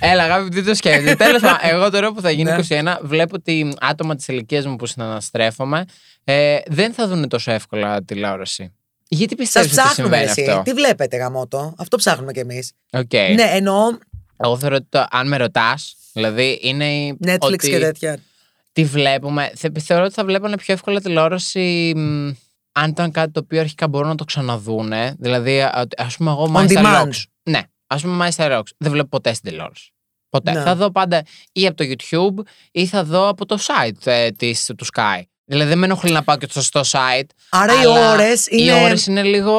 [0.00, 1.16] Έλα, αγάπη, τι το σκέφτεσαι.
[1.24, 2.56] Τέλος πάντων, εγώ τώρα που θα γίνει Ναι.
[2.68, 5.84] 21, βλέπω ότι άτομα της ηλικίας μου που συναναστρέφομαι
[6.24, 8.74] ε, δεν θα δουν τόσο εύκολα τηλεόραση.
[9.08, 10.50] Γιατί Σα πιστεύεις ότι ψάχνουμε συμβαίνει εσύ.
[10.50, 11.74] αυτό; Τι βλέπετε, γαμώτο.
[11.78, 12.72] Αυτό ψάχνουμε κι εμείς.
[12.92, 13.12] Οκ.
[13.12, 13.76] Ναι, εννοώ
[14.36, 17.16] Εγώ θεωρώ ότι το- αν με ρωτάς, δηλαδή είναι.
[17.26, 18.18] Netflix ότι και τέτοια.
[18.72, 19.52] τη βλέπουμε.
[19.54, 22.28] Θε- Θεωρώ ότι θα βλέπανε πιο εύκολα τηλεόραση μ,
[22.72, 25.14] αν ήταν κάτι το οποίο αρχικά μπορούν να το ξαναδούνε.
[25.18, 27.02] Δηλαδή, α ας πούμε, εγώ On Master demand.
[27.02, 27.22] Rocks.
[27.42, 28.70] Ναι, ας πούμε, Master Rocks.
[28.76, 29.92] Δεν βλέπω ποτέ στην τηλεόραση.
[30.28, 30.52] Ποτέ.
[30.52, 30.62] Ναι.
[30.62, 34.70] Θα δω πάντα ή από το YouTube ή θα δω από το site ε, της,
[34.76, 35.20] του Sky.
[35.44, 37.26] Δηλαδή, δεν με ενοχλεί να πάω και στο σωστό site.
[37.50, 38.62] Άρα οι αλλά ώρες είναι.
[38.62, 39.54] Οι ώρες είναι λίγο.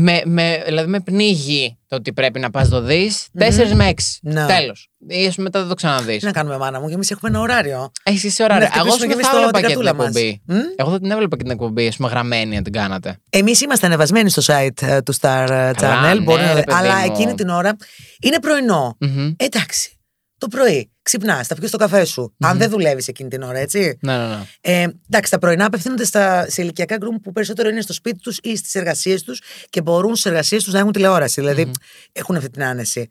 [0.00, 3.92] Με, με, δηλαδή με πνίγει το ότι πρέπει να πας το δεις 4 με 6.
[4.22, 4.46] Ναι.
[4.46, 4.88] Τέλος.
[5.08, 6.18] Ή ας πούμε μετά δεν το ξαναδείς.
[6.18, 7.92] Τι να κάνουμε, μάνα μου, και εμείς έχουμε ένα ωράριο.
[8.02, 8.70] Έχεις εσύ Να ωραία.
[8.76, 10.14] Εγώ χτυπήσουμε ας πούμε, κι εμείς θα το- έβλεπα την και την καρτούλα μας.
[10.14, 10.42] εκπομπή.
[10.46, 13.18] Μμ; Εγώ θα την έβλεπα και την εκπομπή, ας πούμε, γραμμένη να την κάνατε.
[13.30, 16.14] Εμείς είμαστε ανεβασμένοι στο site ε, του Star ε, Καλά, Channel.
[16.14, 17.12] ναι, μπορεί να- ρε, παιδί αλλά μου.
[17.12, 17.76] εκείνη την ώρα
[18.22, 18.96] είναι πρωινό.
[19.00, 19.32] Μμμ.
[19.36, 19.97] Εντάξει.
[20.38, 22.34] Το πρωί ξυπνάς, θα πιεις το καφέ σου.
[22.40, 23.98] Αν δεν δουλεύεις εκείνη την ώρα, έτσι.
[24.00, 24.38] Ναι, ναι, ναι.
[24.60, 28.38] Ε, εντάξει, τα πρωινά απευθύνονται στα, σε ηλικιακά γκρουμ που περισσότερο είναι στο σπίτι τους
[28.42, 31.40] ή στις εργασίες τους και μπορούν στις εργασίες τους να έχουν τηλεόραση.
[31.40, 31.70] Δηλαδή
[32.12, 33.08] έχουν αυτή την άνεση.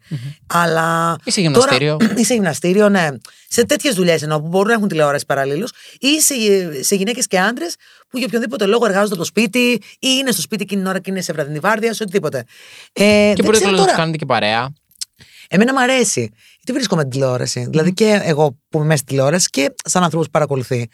[0.48, 1.16] Αλλά.
[1.24, 1.98] Ή σε γυμναστήριο.
[1.98, 3.08] Τώρα, ή σε γυμναστήριο, ναι.
[3.50, 6.34] Σε τέτοιες δουλειές εννοώ που μπορούν να έχουν τηλεόραση παραλλήλως ή σε,
[6.84, 7.76] σε γυναίκες και άντρες
[8.10, 11.00] που για οποιονδήποτε λόγο εργάζονται από το σπίτι ή είναι στο σπίτι εκείνη την ώρα
[11.00, 12.38] και είναι σε βραδινή βάρδια, σε οτιδήποτε.
[12.94, 14.74] Ε, Και δεν μπορείτε ξέρω να τώρα- τους κάνετε και παρέα.
[15.50, 16.32] Εμένα μου αρέσει.
[16.56, 17.68] Γιατί βρίσκομαι την τηλεόραση.
[17.70, 20.88] Δηλαδή και εγώ που είμαι μέσα στη τηλεόραση και σαν άνθρωπος που παρακολουθεί.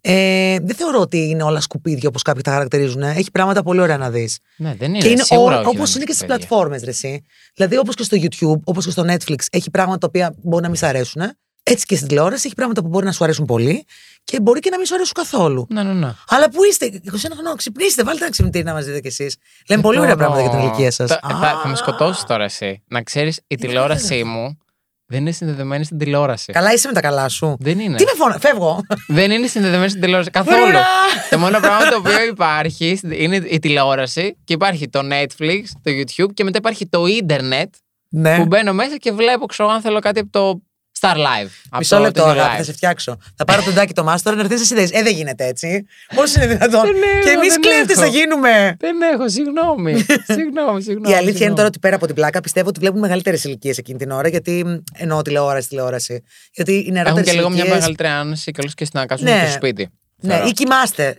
[0.00, 3.02] Ε, δεν θεωρώ ότι είναι όλα σκουπίδια όπως κάποιοι τα χαρακτηρίζουν.
[3.02, 4.38] Έχει πράγματα πολύ ωραία να δεις.
[4.56, 4.98] Ναι, δεν είναι.
[4.98, 6.46] Και είναι σίγουρα όχι, όπως δεν είναι και στις σκουπίδια.
[6.46, 6.90] πλατφόρμες, ρε.
[6.90, 7.24] εσύ.
[7.54, 10.68] Δηλαδή όπως και στο YouTube, όπως και στο Netflix, έχει πράγματα τα οποία μπορεί να
[10.68, 11.22] μην σ' αρέσουν.
[11.68, 13.84] Έτσι και στην τηλεόραση έχει πράγματα που μπορεί να σου αρέσουν πολύ
[14.24, 15.66] και μπορεί και να μην σου αρέσουν καθόλου.
[15.68, 16.14] Ναι, ναι, ναι.
[16.28, 19.36] Αλλά που είστε, 21 χρονών, ξυπνήστε, βάλτε ένα ξυπνητήρι να μα δείτε κι εσείς.
[19.68, 21.10] Λέμε πολύ ωραία πράγματα για την ηλικία σας.
[21.10, 22.82] Θα, θα, θα με σκοτώσεις τώρα εσύ.
[22.88, 24.58] Να ξέρεις, η τηλεόρασή μου
[25.06, 26.52] δεν είναι συνδεδεμένη στην τηλεόραση.
[26.52, 27.56] Καλά, είσαι με τα καλά σου.
[27.60, 27.96] Δεν είναι.
[27.96, 28.80] Τι με φώνα, φεύγω.
[29.08, 30.68] Δεν είναι συνδεδεμένη στην τηλεόραση καθόλου.
[30.68, 30.86] Ουρά!
[31.30, 36.34] το μόνο πράγμα το οποίο υπάρχει είναι η τηλεόραση και υπάρχει το Netflix, το YouTube
[36.34, 37.74] και μετά υπάρχει το ίντερνετ
[38.08, 38.36] ναι.
[38.36, 40.60] που μπαίνω μέσα και βλέπω, ξέρω αν θέλω κάτι από το
[41.12, 41.48] Star Live.
[41.68, 42.56] από Μισό το λεπτό, TG αγάπη, Live.
[42.56, 43.18] θα σε φτιάξω.
[43.36, 44.90] θα πάρω τον τάκι το μάστορα να έρθει στι ιδέες.
[44.92, 45.86] Ε, δεν γίνεται έτσι.
[46.14, 48.00] Πώς είναι δυνατόν; Δεν έχω, και εμείς δεν κλέφτες έχω.
[48.04, 48.76] θα γίνουμε.
[48.78, 49.94] Δεν έχω, συγγνώμη.
[50.36, 51.10] συγγνώμη, συγγνώμη.
[51.10, 51.54] Η αλήθεια είναι συγγνώμη.
[51.54, 54.28] τώρα ότι πέρα από την πλάκα πιστεύω ότι βλέπουν μεγαλύτερες ηλικίες εκείνη την ώρα.
[54.28, 56.22] Γιατί μ, εννοώ τηλεόραση, τηλεόραση.
[56.52, 57.74] Γιατί οι Έχουν νεαρότερες και λίγο μια ηλικίε.
[57.74, 59.42] μεγαλύτερη άνεση και όλους και να κάτσουν Ναι.
[59.44, 59.88] στο σπίτι.
[60.20, 60.48] Ναι, θεωρώ.
[60.48, 61.16] ή κοιμάστε.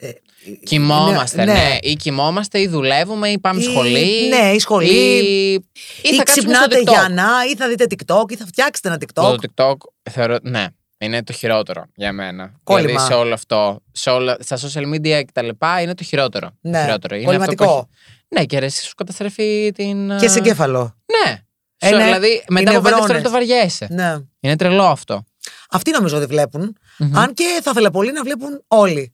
[0.48, 1.54] Ε, Κοιμόμαστε, ναι.
[1.54, 1.78] ναι.
[1.82, 4.28] Ή κοιμόμαστε, ή δουλεύουμε, ή πάμε Ή- σχολή.
[4.30, 4.88] ναι, ή σχολή.
[4.88, 5.64] Ή, ή
[6.02, 6.84] Ή θα κάτσουμε στο ξυπνάτε TikTok.
[6.88, 9.24] για να, ή θα δείτε TikTok, ή θα φτιάξετε ένα TikTok.
[9.24, 9.76] Το TikTok
[10.12, 10.66] θεωρώ, ναι,
[10.98, 12.52] είναι το χειρότερο για μένα.
[12.64, 12.88] Κόλλημα.
[12.88, 16.48] Δηλαδή σε όλο αυτό, σε όλα, στα social media και τα λοιπά είναι το χειρότερο.
[16.62, 17.16] Το Ναι, χειρότερο.
[17.16, 17.64] Είναι κολληματικό.
[17.64, 20.18] αυτό που έχει- Ναι, και ρε, εσύ σου καταστρέφει την.
[20.18, 20.96] Και σε εγκέφαλο.
[21.06, 21.32] Ναι.
[21.80, 23.24] Ε, Σε- ναι, δηλαδή μετά είναι από πέντε βρώνες.
[23.24, 23.88] το βαριέσαι.
[23.90, 24.16] Ναι.
[24.40, 25.24] Είναι τρελό αυτό.
[25.70, 26.78] Αυτοί νομίζω ότι βλέπουν.
[27.14, 29.14] Αν και θα ήθελα πολύ να βλέπουν όλοι.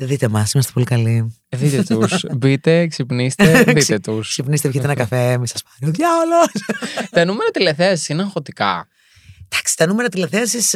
[0.00, 1.36] Δείτε μας, είμαστε πολύ καλοί.
[1.48, 2.24] Δείτε τους.
[2.38, 4.28] Μπείτε, ξυπνήστε, δείτε τους.
[4.28, 6.52] Ξυπνήστε, πιείτε ένα καφέ, μη σας πάρει ο διάολος.
[7.10, 8.88] τα νούμερα τηλεθέασης είναι αγχωτικά.
[9.52, 10.70] Εντάξει, τα νούμερα τηλεθέασης,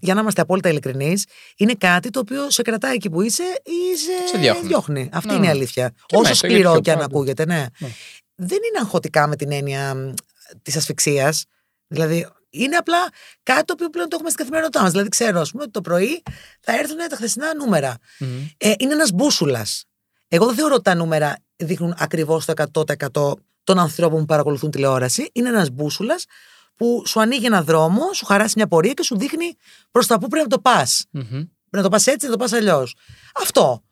[0.00, 1.24] για να είμαστε απόλυτα ειλικρινείς,
[1.56, 5.08] είναι κάτι το οποίο σε κρατάει εκεί που είσαι ή σε, Σε διώχνει.
[5.12, 5.52] Αυτή Ναι, είναι η ναι.
[5.54, 5.90] αλήθεια.
[6.06, 7.08] Και Όσο μέσα, σκληρό YouTube και αν πάντα.
[7.14, 7.66] ακούγεται, ναι.
[7.78, 7.88] Ναι.
[8.34, 10.14] Δεν είναι αγχωτικά με την έννοια
[10.62, 11.44] της ασφυξίας.
[11.86, 13.08] Δηλαδή, είναι απλά
[13.42, 14.90] κάτι το οποίο πλέον το έχουμε στην καθημερινότητά μας.
[14.90, 16.22] Δηλαδή, ξέρω, ας πούμε, ότι το πρωί
[16.60, 17.96] θα έρθουν τα χθεσινά νούμερα.
[18.18, 18.46] Μμμ.
[18.56, 19.84] Ε, είναι ένας μπούσουλας.
[20.28, 23.32] Εγώ δεν θεωρώ ότι τα νούμερα δείχνουν ακριβώς το 100%
[23.64, 25.30] των ανθρώπων που παρακολουθούν τηλεόραση.
[25.32, 26.24] Είναι ένας μπούσουλας
[26.76, 29.56] που σου ανοίγει ένα δρόμο, σου χαράσει μια πορεία και σου δείχνει
[29.90, 31.04] προς τα πού πρέπει να το πας.
[31.10, 31.42] Μμμ.
[31.76, 32.94] Να το πας έτσι, να το πας αλλιώς.
[33.34, 33.82] Αυτό.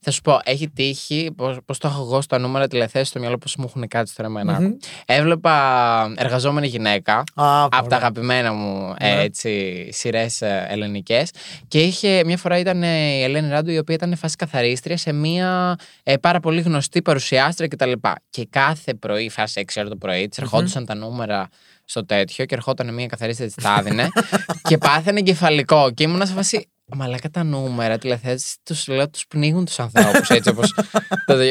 [0.00, 3.50] Θα σου πω, έχει τύχει πώ το έχω εγώ στα νούμερα τηλεθέασης στο μυαλό, πώ
[3.58, 4.60] μου έχουν κάτσει τώρα εμένα.
[4.60, 4.70] Μμμ.
[5.06, 7.16] Έβλεπα εργαζόμενη γυναίκα.
[7.34, 7.98] Α, από τα ωραία.
[7.98, 9.10] αγαπημένα μου Ναι.
[9.10, 11.30] ε, έτσι, σειρές ελληνικές.
[11.68, 15.12] Και είχε, μια φορά ήταν ε, η Ελένη Ράντου, η οποία ήταν φάση καθαρίστρια σε
[15.12, 17.92] μια ε, πάρα πολύ γνωστή παρουσιάστρια κτλ.
[18.30, 21.48] Και κάθε πρωί, φάση 6 ώρα το πρωί, της ερχόντουσαν τα νούμερα
[21.84, 24.08] στο τέτοιο και ερχόταν μια καθαρίστρια, της τα έδινε
[24.68, 25.90] και πάθαινε κεφαλικό.
[25.94, 26.68] Και ήμουν σε φάση.
[26.96, 30.74] Μαλάκα τα νούμερα, τηλεθέσει, τους λέω, τους πνίγουν τους ανθρώπους έτσι όπως.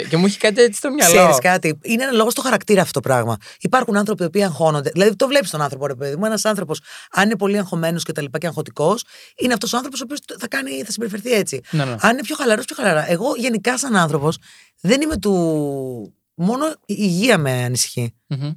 [0.10, 1.16] και μου έχει κάτι έτσι στο μυαλό.
[1.16, 3.38] Ξέρεις κάτι, είναι ένα λόγος στο χαρακτήρα αυτό το πράγμα.
[3.60, 4.90] Υπάρχουν άνθρωποι οι οποίοι αγχώνονται.
[4.90, 6.26] Δηλαδή, το βλέπεις τον άνθρωπο, ρε παιδί μου.
[6.26, 9.04] Ένας άνθρωπος, αν είναι πολύ αγχωμένος και τα λοιπά και αγχωτικός,
[9.38, 11.62] είναι αυτός ο άνθρωπος ο οποίος θα, κάνει, θα συμπεριφερθεί έτσι.
[11.70, 11.96] Ναι, ναι.
[12.00, 13.12] Αν είναι πιο χαλαρός, πιο χαλαρά.
[13.12, 14.38] Εγώ γενικά, σαν άνθρωπος,
[14.82, 16.12] δεν είμαι του.
[16.40, 18.14] Μόνο η υγεία με ανησυχεί.
[18.28, 18.52] Μμμ.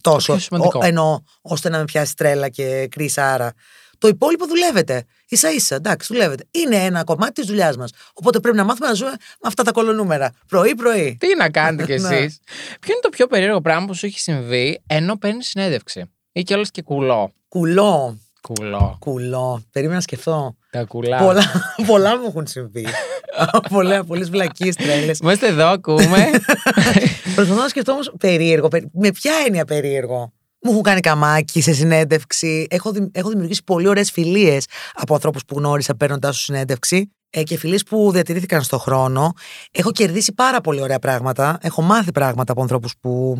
[0.00, 0.32] Τόσο.
[0.32, 0.78] πιο σημαντικό.
[0.82, 3.52] Ο- εννοώ, ώστε να με πιάσει τρέλα και κρίσα άρα.
[4.00, 5.04] Το υπόλοιπο δουλεύεται.
[5.30, 6.44] σα ίσα, εντάξει, δουλεύεται.
[6.50, 7.92] Είναι ένα κομμάτι της δουλειάς μας.
[8.12, 10.32] Οπότε πρέπει να μάθουμε να ζούμε με αυτά τα κολονούμερα.
[10.48, 11.16] Πρωί-πρωί.
[11.20, 12.16] Τι να κάνετε κι Ναι.
[12.16, 12.38] εσείς.
[12.80, 16.04] Ποιο είναι το πιο περίεργο πράγμα που σου έχει συμβεί ενώ παίρνεις συνέντευξη.
[16.32, 18.18] Ή κιόλα και κουλό; Κουλό.
[18.40, 18.96] Κουλό.
[19.00, 19.62] Κουλό.
[19.72, 20.56] Περίμενα να σκεφτώ.
[20.70, 21.18] Τα κουλά.
[21.18, 21.42] Πολλά,
[21.86, 22.86] πολλά μου έχουν συμβεί.
[23.70, 25.18] Πολλά, πολλές βλακίες τρέλες.
[25.18, 26.30] Είμαστε εδώ, ακούμε.
[27.34, 28.68] Προσπαθώ να σκεφτώ όμως περίεργο.
[28.68, 30.32] περί- Με ποια έννοια περίεργο.
[30.62, 32.66] Μου έχουν κάνει καμάκι σε συνέντευξη.
[32.70, 37.42] Έχω, δημ- έχω δημιουργήσει πολύ ωραίες φιλίες από ανθρώπους που γνώρισα παίρνοντά τους συνέντευξη ε,
[37.42, 39.32] και φιλίες που διατηρήθηκαν στο χρόνο.
[39.70, 41.58] Έχω κερδίσει πάρα πολύ ωραία πράγματα.
[41.62, 43.38] Έχω μάθει πράγματα από ανθρώπους που,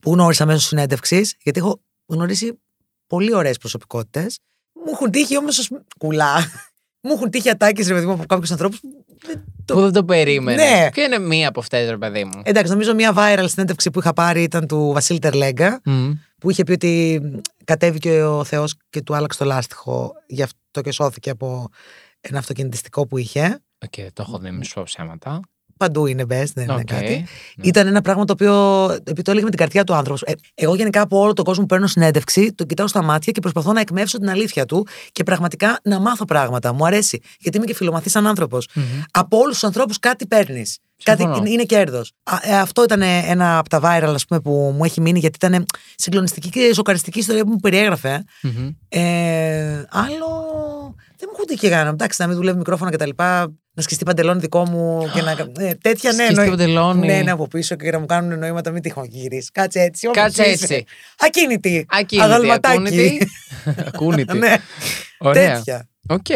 [0.00, 2.60] που γνώρισα μέσω συνέντευξης, γιατί έχω γνωρίσει
[3.06, 4.38] πολύ ωραίες προσωπικότητες.
[4.72, 6.34] Μου έχουν τύχει όμως κουλά.
[7.00, 8.80] Μου έχουν τύχει ατάκες, ρε παιδί μου, από κάποιους ανθρώπους.
[8.80, 9.07] Που
[9.66, 10.70] δεν το περίμενες.
[10.70, 10.88] Ναι.
[10.92, 14.12] Ποια είναι μία από αυτές, ρε παιδί μου; Εντάξει, νομίζω μια viral συνέντευξη που είχα
[14.12, 16.10] πάρει ήταν του Βασίλη Τερλέγκα, Μμ.
[16.38, 17.22] που είχε πει ότι
[17.64, 21.68] κατέβηκε ο Θεός και του άλλαξε το λάστιχο, γι' αυτό και σώθηκε από
[22.20, 23.60] ένα αυτοκινητιστικό που είχε.
[23.84, 25.40] Οκ, δεν το έχω δει, μη σου πω ψέματα.
[25.78, 26.84] Παντού είναι best, δεν είναι Οκ.
[26.84, 27.24] κάτι.
[27.56, 27.66] Ναι.
[27.68, 28.84] Ήταν ένα πράγμα το οποίο.
[28.92, 30.22] Επειδή το έλεγε με την καρδιά του άνθρωπος.
[30.22, 33.40] Ε, εγώ γενικά από όλο τον κόσμο που παίρνω συνέντευξη, τον κοιτάω στα μάτια και
[33.40, 36.72] προσπαθώ να εκμαιεύσω την αλήθεια του και πραγματικά να μάθω πράγματα.
[36.72, 37.20] Μου αρέσει.
[37.38, 38.68] Γιατί είμαι και φιλομαθής σαν άνθρωπος.
[38.74, 38.84] Μμμ.
[39.10, 40.78] Από όλους τους ανθρώπους κάτι παίρνεις.
[41.02, 41.40] Κάτι Συμφωνώ.
[41.40, 42.02] είναι- είναι κέρδος.
[42.60, 45.64] αυτό ήταν ένα από τα viral ας πούμε, που μου έχει μείνει γιατί ήταν
[45.96, 48.24] συγκλονιστική και σοκαριστική ιστορία που μου περιέγραφε.
[48.42, 48.68] Μμμ.
[48.88, 50.26] Ε, άλλο.
[51.16, 51.88] Δεν μου έχουν τύχει κανένα.
[51.88, 53.10] Εντάξει, να μην δουλεύει μικρόφωνα κτλ.
[53.78, 55.30] Να σκιστεί παντελόνι δικό μου και να.
[55.66, 57.06] Ε, τέτοια ναι, Σκιστεί εννοεί- παντελόνι.
[57.06, 59.50] Ναι, ναι, από πίσω και να μου κάνουν νοήματα μην τυχόν γυρίσει.
[59.52, 60.06] Κάτσε έτσι.
[60.06, 60.64] όπως Κάτσε είσαι.
[60.74, 60.84] έτσι.
[61.18, 61.86] Ακίνητη.
[61.88, 62.76] Ακίνητη, Αγαλματάκι.
[62.76, 63.28] ακούνητη.
[63.94, 64.38] Ακούνητη.
[64.38, 64.54] ναι,
[65.18, 65.54] Ωραία.
[65.56, 65.88] τέτοια.
[66.08, 66.28] Οκ.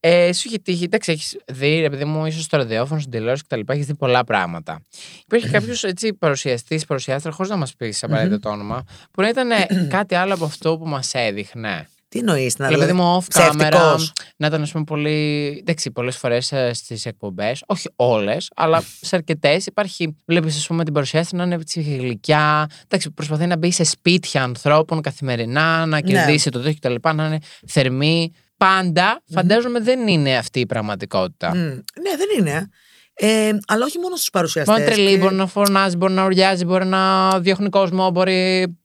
[0.00, 3.42] Ε, σου έχει τύχει, εντάξει, έχεις δει, ρε παιδί μου, ίσως στο ραδιόφωνο, στην τηλεόραση
[3.42, 3.60] κτλ.
[3.66, 4.80] Έχεις δει πολλά πράγματα.
[5.24, 9.48] Υπάρχει κάποιος έτσι παρουσιαστής, παρουσιάστρα, χωρίς να μας πεις απαραίτητα το όνομα, που να ήταν
[9.96, 14.12] κάτι άλλο από αυτό που μας έδειχνε; Τι εννοείς, να Δηλαδή μου off camera, ψεύτικος.
[14.36, 15.56] να ήταν, ας πούμε, πολύ.
[15.60, 20.16] Εντάξει, πολλές φορές στις εκπομπές, όχι όλες, αλλά σε αρκετές υπάρχει.
[20.26, 22.66] Βλέπεις, ας πούμε, την παρουσιάστρια να είναι έτσι γλυκιά.
[22.84, 27.08] Εντάξει, προσπαθεί να μπει σε σπίτια ανθρώπων καθημερινά, να κερδίσει το τέτοιο κτλ.
[27.14, 28.32] Να είναι θερμή.
[28.56, 31.54] Πάντα, φαντάζομαι, δεν είναι αυτή η πραγματικότητα.
[31.54, 32.68] Μμ, Ναι, δεν είναι.
[33.14, 34.74] Ε, αλλά όχι μόνο στους παρουσιαστές.
[34.74, 38.76] Μπορεί να τρελεί, μπορεί να φωνάζει, μπορεί να ουριάζει, μπορεί να διώχνει κόσμο, μπορεί.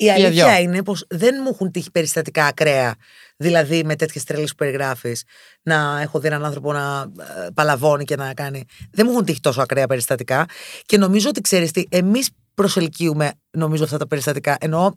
[0.00, 0.62] Η για αλήθεια δυο.
[0.62, 2.94] είναι πως δεν μου έχουν τύχει περιστατικά ακραία.
[3.36, 5.24] Δηλαδή με τέτοιες τρέλε που περιγράφεις,
[5.62, 8.64] να έχω δει έναν άνθρωπο να ε, παλαβώνει και να κάνει.
[8.90, 10.46] Δεν μου έχουν τύχει τόσο ακραία περιστατικά.
[10.86, 14.56] Και νομίζω ότι ξέρεις τι, εμείς προσελκύουμε νομίζω αυτά τα περιστατικά.
[14.60, 14.90] Εννοώ,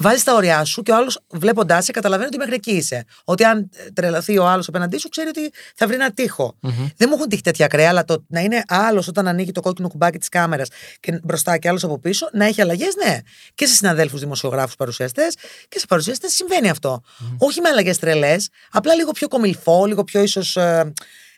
[0.00, 3.04] βάζεις τα όρια σου και ο άλλος βλέποντάς σε καταλαβαίνει ότι μέχρι εκεί είσαι.
[3.24, 6.56] Ότι αν ε, τρελαθεί ο άλλος απέναντί σου, ξέρει ότι θα βρει ένα τείχο.
[6.96, 9.88] Δεν μου έχουν τύχει τέτοια ακραία, αλλά το να είναι άλλος όταν ανοίγει το κόκκινο
[9.88, 10.68] κουμπάκι της κάμερας
[11.00, 13.18] και μπροστά και άλλος από πίσω, να έχει αλλαγές, ναι.
[13.54, 15.34] Και σε συναδέλφους δημοσιογράφους παρουσιαστές
[15.68, 17.02] και σε παρουσιαστές συμβαίνει αυτό.
[17.38, 20.56] Όχι με αλλαγές τρελές, απλά λίγο πιο κομιλφό, λίγο πιο ίσως.
[20.56, 20.92] Ε,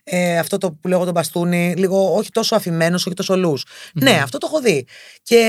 [0.05, 3.63] ε, αυτό το που λέγω τον μπαστούνι, λίγο όχι τόσο αφημένος, όχι τόσο loose.
[3.95, 4.87] Ναι, αυτό το έχω δει.
[5.23, 5.41] Και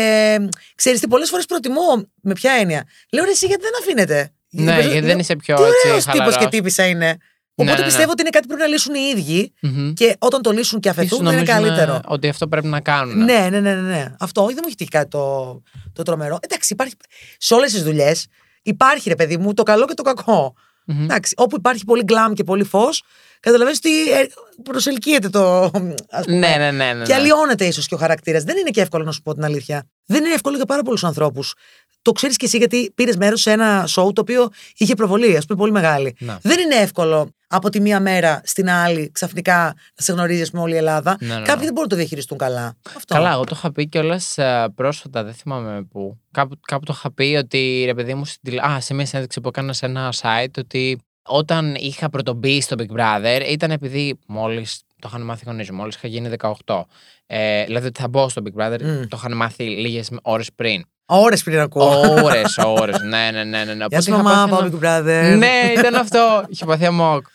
[0.76, 2.84] ξέρεις τι, πολλές φορές προτιμώ με ποια έννοια.
[3.12, 6.04] Λέω ρε, εσύ γιατί δεν αφήνεται; Ναι, Λέω, γιατί δεν είσαι πιο Τι έτσι ωραίος
[6.04, 6.38] τύπος χαλαρός.
[6.38, 7.18] και τύπησα είναι.
[7.56, 7.86] Οπότε ναι, ναι.
[7.86, 9.94] πιστεύω ότι είναι κάτι που πρέπει να λύσουν οι ίδιοι Μμμ.
[9.94, 11.96] και όταν το λύσουν και Ίσως αφαιθούν θα είναι νομίζουν, καλύτερο.
[11.96, 13.18] ε, Ότι αυτό πρέπει να κάνουν.
[13.24, 14.06] Ναι, ναι, ναι, ναι, ναι.
[14.20, 15.62] Αυτό όχι, δεν μου έχει τύχει κάτι το,
[15.94, 16.38] το τρομερό.
[16.42, 16.94] Εντάξει, υπάρχει.
[17.38, 18.28] Σε όλες τις δουλειές
[18.64, 20.54] υπάρχει ρε παιδί μου το καλό και το κακό.
[20.86, 21.04] Μμμ.
[21.04, 23.04] Εντάξει, όπου υπάρχει πολύ γκλαμ και πολύ φως,
[23.44, 24.26] καταλαβαίνεις ότι ε,
[24.64, 25.64] προσελκύεται το.
[26.10, 26.94] Ας πούμε, Ναι, ναι, ναι.
[26.94, 27.20] ναι, και ναι.
[27.20, 28.44] αλλοιώνεται ίσως και ο χαρακτήρας.
[28.44, 29.88] Δεν είναι και εύκολο να σου πω την αλήθεια.
[30.06, 31.54] Δεν είναι εύκολο για πάρα πολλούς ανθρώπους.
[32.02, 35.46] Το ξέρεις κι εσύ γιατί πήρες μέρος σε ένα σοου το οποίο είχε προβολή, ας
[35.46, 36.16] πούμε, πολύ μεγάλη.
[36.20, 36.40] Να.
[36.42, 40.62] Δεν είναι εύκολο από τη μία μέρα στην άλλη ξαφνικά να σε γνωρίζει ας πούμε,
[40.64, 41.18] όλη η Ελλάδα.
[41.20, 41.46] Ναι, ναι, ναι.
[41.46, 42.76] Κάποιοι δεν μπορούν να το διαχειριστούν καλά.
[42.96, 43.14] Αυτό.
[43.14, 44.36] Καλά, εγώ το είχα πει κιόλας
[44.76, 46.20] πρόσφατα, δεν θυμάμαι πού.
[46.32, 49.42] Κάπου, κάπου το είχα πει ότι ρε παιδί μου, στην τηλε- α, σε μια συνέντευξη
[49.42, 54.82] που έκανα σε ένα site, ότι όταν είχα πρωτομπεί στο Big Brother ήταν επειδή μόλις
[55.02, 56.30] το είχαν μάθει οι γονείς μου, μόλις είχα γίνει
[56.66, 56.82] 18.
[57.28, 59.02] Ε, δηλαδή ότι θα μπω στο Big Brother, Μμ.
[59.08, 60.84] το είχαν μάθει λίγες ώρες πριν.
[61.06, 62.00] Ώρες πριν ακούω.
[62.24, 63.00] Ώρες, ώρες.
[63.02, 63.64] Ναι, ναι, ναι.
[63.64, 63.86] ναι, ναι.
[63.90, 65.38] Γεια σου, είχα μαμά, πάθει πάω ένα- Big Brother.
[65.38, 66.44] ναι, ήταν αυτό.
[66.48, 67.26] Είχε πάθει αμόκ.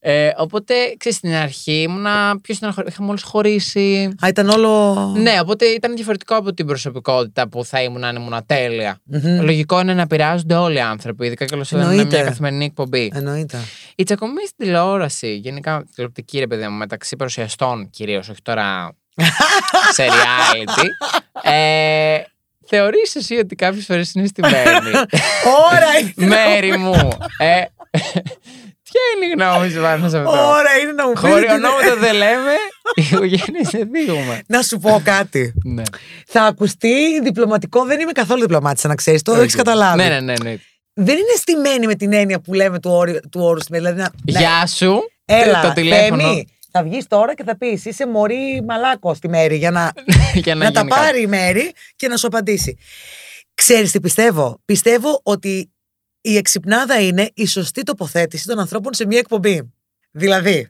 [0.00, 2.88] Ε, οπότε, ξέρεις, στην αρχή ήμουνα πιο στεναχωρή.
[2.88, 4.10] Είχα μόλις χωρίσει.
[4.24, 4.94] Α, ήταν όλο.
[5.16, 9.00] Ναι, οπότε ήταν διαφορετικό από την προσωπικότητα που θα ήμουν αν ήμουν τέλεια.
[9.04, 9.40] Μμμ.
[9.42, 12.16] Λογικό είναι να επηρεάζονται όλοι οι άνθρωποι, ειδικά και όταν είναι Εννοείται.
[12.16, 13.12] μια καθημερινή εκπομπή.
[13.14, 13.58] Εννοείται.
[13.96, 18.96] Οι τσακωμοί στην τηλεόραση, γενικά τηλεοπτική ρε παιδί μου, μεταξύ παρουσιαστών κυρίως, όχι τώρα
[19.96, 20.84] σε reality.
[21.42, 22.18] Ε,
[22.70, 24.92] Θεωρείς εσύ ότι κάποιες φορές είναι στημένοι.
[25.72, 26.26] Ώρα είναι.
[26.26, 27.08] Μαίρη μου.
[28.88, 31.20] Ε, ποια είναι η γνώμη σου πάνω σε αυτό; Ώρα είναι να μου πεις.
[31.20, 32.52] Χωρίς ονόματα δεν λέμε,
[32.96, 34.42] οικογένειες δεν θίγουμε.
[34.46, 35.54] Να σου πω κάτι.
[35.64, 35.82] Ναι.
[36.26, 37.84] Θα ακουστεί διπλωματικό.
[37.84, 39.22] Δεν είμαι καθόλου διπλωμάτισσα, να ξέρεις.
[39.22, 39.38] Το Οκ.
[39.38, 39.96] έχει καταλάβει.
[40.02, 40.34] Ναι, ναι, ναι.
[40.42, 40.56] ναι.
[41.00, 43.82] Δεν είναι στημένη με την έννοια που λέμε του, όρου, του όρου στη μέση.
[43.82, 45.00] Δηλαδή, να, να- Γεια σου.
[45.24, 46.22] Έλα, το τηλέφωνο.
[46.22, 49.92] Θέμη, θα βγεις τώρα και θα πεις είσαι μωρή μαλάκο στη μέρη για να,
[50.44, 51.02] για να, να τα γίνει κάτι.
[51.02, 52.78] πάρει η μέρη και να σου απαντήσει.
[53.54, 55.72] Ξέρεις τι πιστεύω; Πιστεύω ότι
[56.20, 59.72] η εξυπνάδα είναι η σωστή τοποθέτηση των ανθρώπων σε μια εκπομπή.
[60.10, 60.68] Δηλαδή,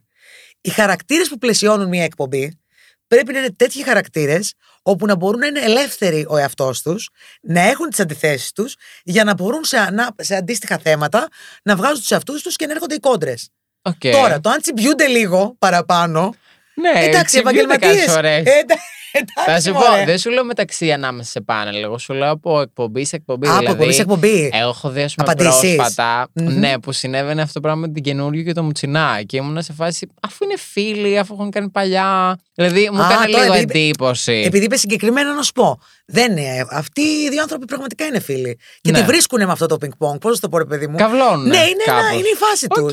[0.60, 2.58] οι χαρακτήρες που πλαισιώνουν μια εκπομπή
[3.06, 7.08] πρέπει να είναι τέτοιοι χαρακτήρες όπου να μπορούν να είναι ελεύθεροι ο εαυτός τους,
[7.40, 11.28] να έχουν τις αντιθέσεις τους, για να μπορούν σε, ανα- σε αντίστοιχα θέματα
[11.62, 13.48] να βγάζουν τους εαυτούς τους και να έρχονται οι κόντρες.
[13.82, 14.00] Οκ.
[14.12, 16.34] Τώρα, το αν τσιμπιούνται λίγο παραπάνω.
[16.74, 17.90] Ναι, εντάξει, τσιμπιούνται επαγγελματίες.
[17.96, 18.38] κάποιες φορές.
[18.46, 18.84] εντάξει,
[19.46, 20.04] Θα σου πω, μωρέ.
[20.04, 21.82] δεν σου λέω μεταξύ ανάμεσα σε πάνελ.
[21.82, 23.48] Εγώ σου λέω από εκπομπής σε εκπομπής.
[23.50, 24.48] Α, από δηλαδή, εκπομπής σε εκπομπής.
[24.52, 25.76] Εγώ έχω δει ας πούμε, Απαντήσεις.
[25.76, 26.58] πρόσφατα Μμμ.
[26.58, 29.20] ναι, που συνέβαινε αυτό το πράγμα με την Καινούργιου και τον Μουτσινά.
[29.26, 32.38] Και ήμουν σε φάση, αφού είναι φίλοι, αφού έχουν κάνει παλιά.
[32.54, 34.42] Δηλαδή μου Α, έκανε τώρα λίγο επειδή- εντύπωση.
[34.46, 35.80] Επειδή είπε συγκεκριμένα να σου πω.
[36.10, 36.66] Δεν είναι.
[36.70, 38.58] Αυτοί οι δύο άνθρωποι πραγματικά είναι φίλοι.
[38.80, 38.98] Και Ναι.
[38.98, 40.18] τη βρίσκουν με αυτό το πινγκ-πονγκ.
[40.18, 40.96] Πώς το πω, ρε παιδί μου.
[40.96, 41.48] Καυλώνουν.
[41.48, 42.10] Ναι, είναι, ένα, κάπως.
[42.18, 42.82] είναι η φάση τους.
[42.82, 42.90] Οκ.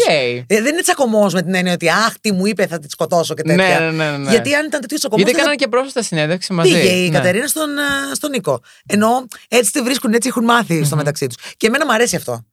[0.48, 3.42] δεν είναι τσακωμός με την έννοια ότι Αχ, τι μου είπε, θα τη σκοτώσω και
[3.46, 3.80] Ναι, τέτοια.
[3.80, 4.30] ναι, ναι, ναι.
[4.30, 5.24] Γιατί αν ήταν τέτοιο τσακωμός.
[5.26, 6.72] Γιατί έκαναν και πρόσφατα συνέντευξη μαζί.
[6.72, 7.18] Πήγε η Ναι.
[7.18, 8.60] Κατερίνα στον, α, στον Νίκο.
[8.86, 11.38] Ενώ έτσι τη βρίσκουν, έτσι έχουν μάθει στο μεταξύ τους.
[11.58, 12.46] Και εμένα μου αρέσει αυτό.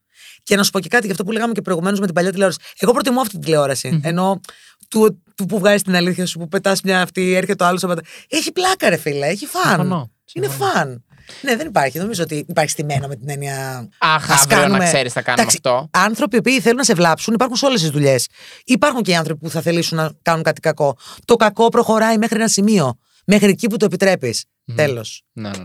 [0.43, 2.31] Και να σου πω και κάτι για αυτό που λέγαμε και προηγουμένως με την παλιά
[2.31, 2.59] τηλεόραση.
[2.79, 4.01] Εγώ προτιμώ αυτή την τηλεόραση.
[4.05, 4.41] Ενώ
[4.89, 7.81] του, του που βγάζει την αλήθεια σου, που πετάς μια αυτή, έρχεται το άλλος.
[7.81, 9.63] σου πετά- Έχει πλάκα, ρε φίλε, έχει fun.
[9.65, 10.71] Συμφωνώ, Είναι συμφωνώ.
[10.73, 11.05] fun.
[11.43, 11.99] Ναι, δεν υπάρχει.
[11.99, 13.89] Νομίζω ότι υπάρχει στημένο με την έννοια.
[13.99, 14.85] Αχ, «Ας αύριο να κάνουμε».
[14.85, 15.89] ξέρεις θα κάνουμε Εντάξει, αυτό.
[15.93, 18.27] Άνθρωποι οι οποίοι θέλουν να σε βλάψουν υπάρχουν σε όλες τις δουλειές.
[18.65, 20.97] Υπάρχουν και οι άνθρωποι που θα θελήσουν να κάνουν κάτι κακό.
[21.25, 22.99] Το κακό προχωράει μέχρι ένα σημείο.
[23.27, 24.45] Μέχρι εκεί που το επιτρέπεις.
[24.75, 25.23] Τέλος.
[25.33, 25.57] Ναι, ναι,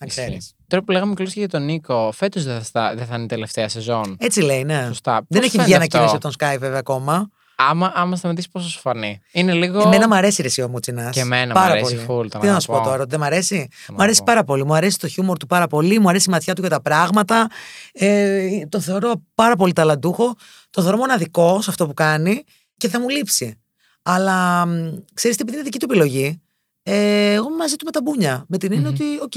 [0.00, 0.20] Να Ισχύει.
[0.20, 0.52] ξέρεις.
[0.66, 3.26] Τώρα που λέγαμε κλείσει για τον Νίκο, φέτος δεν, θα στα- δεν θα είναι η
[3.26, 4.16] τελευταία σεζόν.
[4.20, 4.84] Έτσι λέει, ναι.
[4.86, 5.12] Σωστά.
[5.12, 7.28] Δεν Πώς έχει βγει φαίνεται ανακοίνωση αυτό; από τον Sky βέβαια ακόμα.
[7.60, 9.80] Άμα, άμα σταματήσει, πόσο σου φανεί; Είναι λίγο.
[9.80, 11.14] Εμένα μου αρέσει ρε, εσύ ο Μουτσινάς.
[11.14, 12.06] Και εμένα μ' πάρα αρέσει πολύ.
[12.26, 12.84] full, το Τι να να σου πω πω.
[12.84, 14.24] τώρα, ότι δεν μ' αρέσει; να Μου αρέσει πω.
[14.26, 14.64] πάρα πολύ.
[14.64, 15.98] Μου αρέσει το χιούμορ του πάρα πολύ.
[15.98, 17.46] Μου αρέσει η ματιά του για τα πράγματα.
[17.92, 20.34] Ε, τον θεωρώ πάρα πολύ ταλαντούχο.
[20.70, 22.42] Τον θεωρώ μοναδικό σε αυτό που κάνει
[22.76, 23.58] και θα μου λείψει.
[24.02, 24.66] Αλλά
[25.14, 26.42] ξέρεις τι, επειδή είναι δική του επιλογή,
[26.90, 28.44] ε, εγώ είμαι μαζί του με τα μπούνια.
[28.48, 29.32] Με την έννοια ότι, οκ,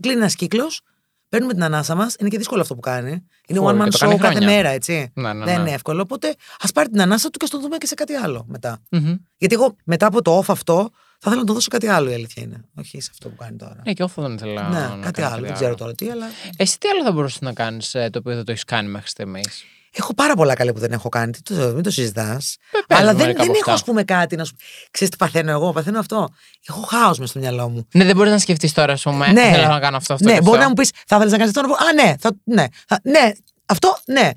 [0.00, 0.80] κλείνει ένας κύκλος,
[1.28, 2.14] παίρνουμε την ανάσα μας.
[2.18, 3.26] Είναι και δύσκολο αυτό που κάνει.
[3.46, 4.48] Είναι Full, one man και το κάνει show κάθε χρόνια.
[4.56, 5.12] μέρα, έτσι.
[5.14, 5.60] Ναι, ναι, Δεν ναι.
[5.60, 6.02] είναι εύκολο.
[6.02, 8.82] Οπότε ας πάρει την ανάσα του και ας τον δούμε και σε κάτι άλλο μετά.
[8.90, 9.14] Μμμ.
[9.36, 12.10] Γιατί εγώ μετά από το off αυτό θα ήθελα να τον δω σε κάτι άλλο
[12.10, 12.60] η αλήθεια είναι.
[12.78, 13.82] Όχι σε αυτό που κάνει τώρα.
[13.84, 14.68] Ναι, και όχι δεν ήθελα.
[14.68, 15.44] ναι, να κάτι κάνω άλλο.
[15.44, 16.26] Δεν ξέρω τώρα τι, αλλά.
[16.56, 19.64] Εσύ τι άλλο θα μπορούσε να κάνεις το οποίο δεν το έχεις κάνει μέχρι στιγμής;
[19.92, 21.32] Έχω πάρα πολλά καλή που δεν έχω κάνει.
[21.32, 22.56] Τι το, μην το συζητάς.
[22.86, 23.72] πες Αλλά μου δεν, μερικά δεν από έχω, αυτά.
[23.72, 24.54] ας πούμε, κάτι να σου.
[24.90, 25.72] Ξέρεις τι παθαίνω εγώ.
[25.72, 26.28] Παθαίνω αυτό.
[26.68, 27.86] Έχω χάος μες στο μυαλό μου.
[27.94, 29.32] Ναι, δεν μπορείς να σκεφτείς τώρα, ας πούμε.
[29.32, 29.50] Ναι.
[29.52, 30.14] Θέλω να κάνω αυτό.
[30.14, 30.62] αυτό ναι, και μπορεί αυτό.
[30.62, 31.68] να μου πεις, θα ήθελε να κάνεις αυτό.
[31.68, 33.30] Να πω, Α, ναι, θα, ναι, θα- ναι.
[33.66, 34.30] Αυτό, ναι.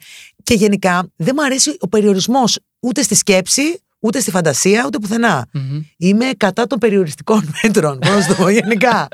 [0.44, 5.46] Και γενικά δεν μου αρέσει ο περιορισμός ούτε στη σκέψη, ούτε στη φαντασία, ούτε πουθενά.
[5.52, 5.82] Μμμ.
[5.98, 7.98] Είμαι κατά των περιοριστικών μέτρων.
[8.02, 9.08] Μπορώ να σου το πω γενικά.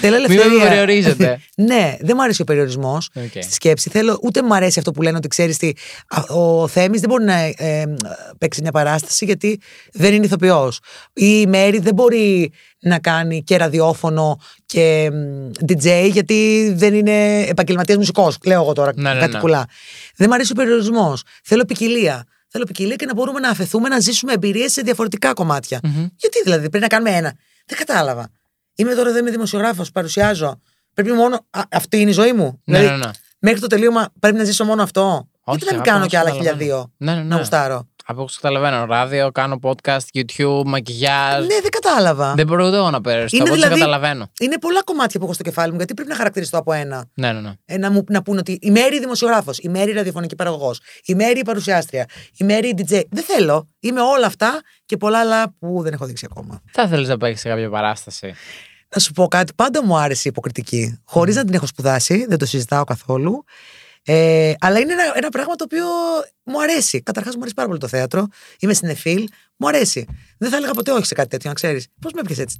[0.00, 0.68] Θέλω Μην με ελευθερία.
[0.68, 1.40] περιορίζετε.
[1.56, 3.42] ναι, δεν μου αρέσει ο περιορισμός Οκ.
[3.42, 3.90] στη σκέψη.
[3.90, 5.72] Θέλω, ούτε μου αρέσει αυτό που λένε ότι ξέρεις τι.
[6.08, 7.84] α, Ο Θέμης δεν μπορεί να ε, ε,
[8.38, 9.60] παίξει μια παράσταση γιατί
[9.92, 10.80] δεν είναι ηθοποιός.
[11.12, 17.40] Ή η Μαίρη δεν μπορεί να κάνει και ραδιόφωνο και μ, DJ γιατί δεν είναι
[17.40, 18.38] επαγγελματίας μουσικός.
[18.44, 19.38] Λέω εγώ τώρα Ναι, ναι, κάτι ναι.
[19.38, 19.64] κουλά.
[20.16, 21.22] Δεν μου αρέσει ο περιορισμός.
[21.44, 22.24] Θέλω ποικιλία.
[22.52, 25.80] Θέλω ποικιλία και να μπορούμε να αφεθούμε να ζήσουμε εμπειρίες σε διαφορετικά κομμάτια.
[25.82, 26.06] Μμμ.
[26.16, 27.34] Γιατί δηλαδή πρέπει να κάνουμε ένα.
[27.66, 28.28] Δεν κατάλαβα.
[28.74, 30.60] Είμαι τώρα εδώ, είμαι δημοσιογράφος, παρουσιάζω.
[30.94, 31.46] Πρέπει μόνο.
[31.50, 32.60] Α, αυτή είναι η ζωή μου.
[32.64, 33.10] Ναι, δηλαδή, ναι, ναι.
[33.38, 35.28] μέχρι το τελείωμα πρέπει να ζήσω μόνο αυτό.
[35.44, 36.58] Όχι, Γιατί να μην αγάπη, κάνω να κι άλλα καταλαβαίνω.
[36.58, 36.92] χίλια δύο.
[36.96, 37.36] Ναι, ναι, Να ναι.
[37.36, 41.40] γουστάρω; Από όσο καταλαβαίνω, ράδιο, κάνω podcast, YouTube, μακιγιάζ.
[41.46, 42.34] Ναι, δεν κατάλαβα.
[42.34, 43.36] Δεν μπορώ ούτε εγώ να περιοριστώ.
[43.36, 44.30] Είναι Από όσο δηλαδή- καταλαβαίνω.
[44.40, 47.04] Είναι πολλά κομμάτια που έχω στο κεφάλι μου, γιατί πρέπει να χαρακτηριστώ από ένα.
[47.14, 47.52] Ναι, ναι, ναι.
[47.64, 51.42] Ε, να, μου, να πούνε ότι η Μέρη δημοσιογράφος, η Μέρη ραδιοφωνική παραγωγός, η Μέρη
[51.44, 53.00] παρουσιάστρια, η Μέρη DJ.
[53.10, 53.68] Δεν θέλω.
[53.80, 56.60] Είμαι όλα αυτά και πολλά άλλα που δεν έχω δείξει ακόμα.
[56.72, 58.34] Θα ήθελε να παίξει σε κάποια παράσταση.
[58.94, 61.00] Να σου πω κάτι, πάντα μου άρεσε η υποκριτική.
[61.04, 63.44] Χωρίς να την έχω σπουδάσει, δεν το συζητάω καθόλου.
[64.04, 65.86] Ε, αλλά είναι ένα, ένα πράγμα το οποίο
[66.42, 67.02] μου αρέσει.
[67.02, 68.26] Καταρχάς, μου αρέσει πάρα πολύ το θέατρο.
[68.58, 69.28] Είμαι σινεφίλ.
[69.56, 70.06] Μου αρέσει.
[70.38, 71.86] Δεν θα έλεγα ποτέ όχι σε κάτι τέτοιο, να ξέρεις.
[72.00, 72.58] Πώς με έπιασες έτσι;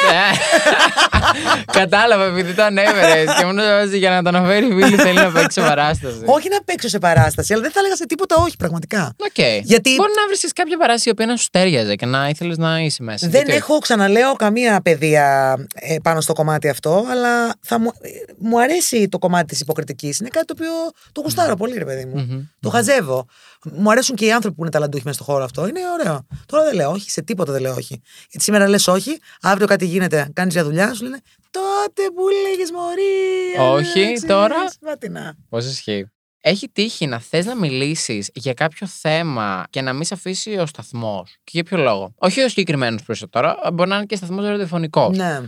[0.00, 5.18] Τι, Ε, Κατάλαβα επειδή το ανέφερε και μόνο για να το αναφέρει η φίλη θέλει
[5.18, 6.20] να παίξει σε παράσταση.
[6.24, 9.14] Όχι να παίξω σε παράσταση, αλλά δεν θα έλεγα σε τίποτα όχι, πραγματικά.
[9.18, 9.38] Οκ.
[9.62, 12.78] Γιατί- Μπορεί να βρεις κάποια παράσταση η οποία να σου ταίριαζε και να ήθελες να
[12.78, 13.26] είσαι μέσα.
[13.26, 13.58] Δεν Γιατί όχι.
[13.58, 18.08] έχω, ξαναλέω, καμία παιδεία ε, πάνω στο κομμάτι αυτό, αλλά θα μου, ε,
[18.38, 20.18] μου αρέσει το κομμάτι της υποκριτικής.
[20.18, 20.72] Είναι κάτι το οποίο
[21.12, 22.26] το γουστάρω πολύ, ρε παιδί μου.
[22.30, 22.40] Μμμ.
[22.60, 23.26] Το χαζεύω.
[23.72, 25.66] Μου αρέσουν και οι άνθρωποι που είναι ταλαντούχοι μέσα στο χώρο αυτό.
[25.68, 26.26] Είναι ωραίο.
[26.46, 28.02] Τώρα δεν λέω όχι, σε τίποτα δεν λέω όχι.
[28.30, 31.20] Γιατί σήμερα λες όχι, αύριο κάτι γίνεται, κάνεις μια δουλειά, σου λένε
[31.50, 33.72] τότε που λέγες Μωρή.
[33.72, 34.70] Όχι, Αλέξη, τώρα.
[34.70, 35.36] Σπάτινα.
[35.48, 36.10] Πώς ισχύει.
[36.40, 40.66] Έχει τύχει να θες να μιλήσεις για κάποιο θέμα και να μην σε αφήσει ο
[40.66, 41.36] σταθμός.
[41.44, 42.14] Και για ποιο λόγο.
[42.16, 45.16] Όχι ο συγκεκριμένος περισσότερο, μπορεί να είναι και σταθμός ραδιοφωνικός.
[45.16, 45.40] Ναι.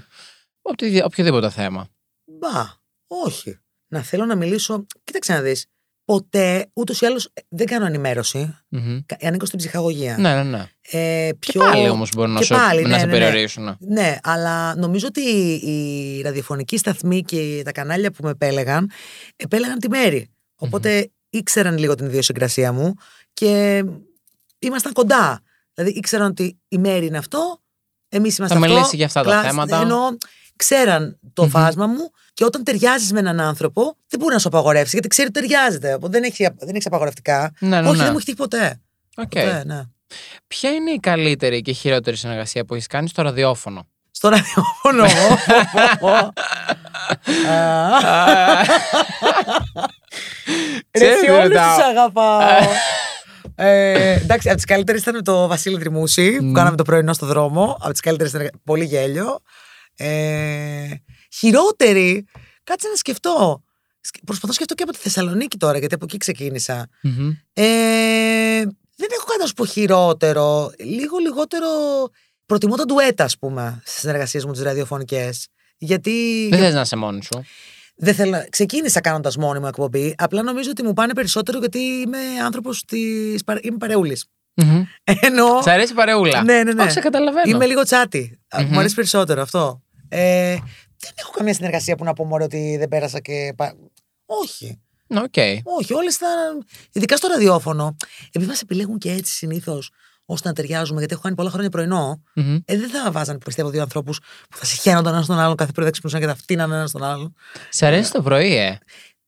[1.02, 1.88] Οποιοδήποτε θέμα.
[2.24, 3.60] Μπα, όχι.
[3.88, 4.86] Να θέλω να μιλήσω.
[5.04, 5.66] Κοίταξε να δεις.
[6.10, 8.56] Ποτέ, ούτως ή άλλως, δεν κάνω ενημέρωση.
[8.68, 8.98] Μμμ.
[9.06, 10.16] Κα- Ανήκω στην ψυχαγωγία.
[10.18, 10.64] Ναι, ναι, ναι.
[10.90, 11.60] Ε, Και πιο...
[11.60, 13.18] πάλι όμως μπορεί να, και σου, πάλι, να ναι, σε ναι, ναι.
[13.18, 13.76] περιορίσουν.
[13.80, 15.20] Ναι, αλλά νομίζω ότι
[15.54, 18.90] οι ραδιοφωνικοί σταθμοί και τα κανάλια που με επέλεγαν,
[19.36, 20.30] επέλεγαν τη μέρη.
[20.54, 22.94] Οπότε ήξεραν λίγο την ιδιοσυγκρασία μου
[23.32, 23.84] και
[24.58, 25.40] ήμασταν κοντά.
[25.74, 27.60] Δηλαδή ήξεραν ότι η μέρη είναι αυτό,
[28.08, 28.74] Εμείς είμαστε Θα αυτό.
[28.74, 29.80] μιλήσει για αυτά τα κλάσ- θέματα.
[29.80, 30.16] Ενώ
[30.64, 34.90] ξέραν το φάσμα μου και όταν ταιριάζεις με έναν άνθρωπο, δεν μπορεί να σου απαγορεύσει
[34.92, 35.94] γιατί ξέρει ότι ταιριάζεται.
[35.94, 37.52] Οπότε δεν έχει, δεν έχεις απαγορευτικά.
[37.58, 38.02] Ναι, ναι, Όχι, ναι.
[38.02, 38.80] δεν μου έχει τύχει ποτέ.
[39.16, 39.24] Οκ.
[39.28, 39.80] ποτέ ναι.
[40.46, 45.04] Ποια είναι η καλύτερη και χειρότερη συνεργασία που έχεις κάνει στο ραδιόφωνο; Στο ραδιόφωνο.
[47.50, 47.88] Α,
[50.98, 51.76] Ρε, Ξέρεις, σε όλους ρωτάω.
[51.76, 52.40] τους αγαπάω.
[53.62, 57.76] Ε, εντάξει, από τις καλύτερες ήταν το Βασίλη Τριμούση που κάναμε το πρωινό στο δρόμο.
[57.80, 59.40] Από τις καλύτερες ήταν πολύ γέλιο.
[60.04, 60.88] Ε,
[61.32, 62.24] χειρότερη,
[62.64, 63.62] κάτσε να σκεφτώ.
[64.00, 66.88] Σκ- Προσπαθώ να σκεφτώ και από τη Θεσσαλονίκη τώρα, γιατί από εκεί ξεκίνησα.
[67.02, 67.28] Μμμ.
[67.52, 67.62] Ε,
[68.96, 70.72] δεν έχω κάτι να σου πω χειρότερο.
[70.78, 71.66] Λίγο λιγότερο.
[72.46, 75.46] Προτιμώ τα ντουέτα, ας πούμε, στις συνεργασίες μου τις ραδιοφωνικές.
[75.78, 76.48] Γιατί.
[76.50, 77.44] Δεν θες να είσαι μόνη σου.
[77.96, 78.44] Δεν θέλω...
[78.50, 80.14] Ξεκίνησα κάνοντας μόνη μου εκπομπή.
[80.18, 83.42] Απλά νομίζω ότι μου πάνε περισσότερο γιατί είμαι άνθρωπος της.
[83.60, 84.24] Είμαι παρεούλης.
[84.54, 84.84] Μμμ.
[85.20, 85.62] Ενώ.
[85.62, 86.42] Σ' αρέσει η παρεούλα.
[86.42, 86.82] Ναι, ναι, ναι.
[86.82, 87.50] Όχι, σε καταλαβαίνω.
[87.50, 88.38] Είμαι λίγο chatty.
[88.48, 88.70] Α, Μμμ.
[88.72, 89.82] Μου αρέσει περισσότερο αυτό.
[90.10, 90.54] Ε,
[90.98, 93.52] δεν έχω καμία συνεργασία που να πω μόνο ότι δεν πέρασα και.
[93.56, 93.74] πα-
[94.26, 94.80] Όχι.
[95.06, 95.34] Ναι, Οκ.
[95.80, 96.66] Όχι, όλες ήταν.
[96.92, 97.96] Ειδικά στο ραδιόφωνο.
[98.28, 99.90] Επειδή μας επιλέγουν και έτσι συνήθως
[100.24, 102.54] ώστε να ταιριάζουμε, γιατί έχω κάνει πολλά χρόνια πρωινό, Μμμ.
[102.64, 104.18] ε, δεν θα βάζανε πιστεύω δύο ανθρώπους
[104.50, 107.02] που θα συχαίνονταν ένα στον άλλον κάθε πρωί, θα ξυπνούσαν και θα φτύνανε ένα στον
[107.02, 107.34] άλλον.
[107.70, 108.78] Σ' αρέσει το πρωί, ε.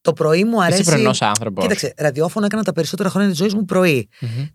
[0.00, 0.80] Το πρωί μου αρέσει.
[0.80, 1.62] Είσαι πρωινός άνθρωπος.
[1.62, 4.08] Κοίταξε, ραδιόφωνο έκανα τα περισσότερα χρόνια της ζωής μου πρωί.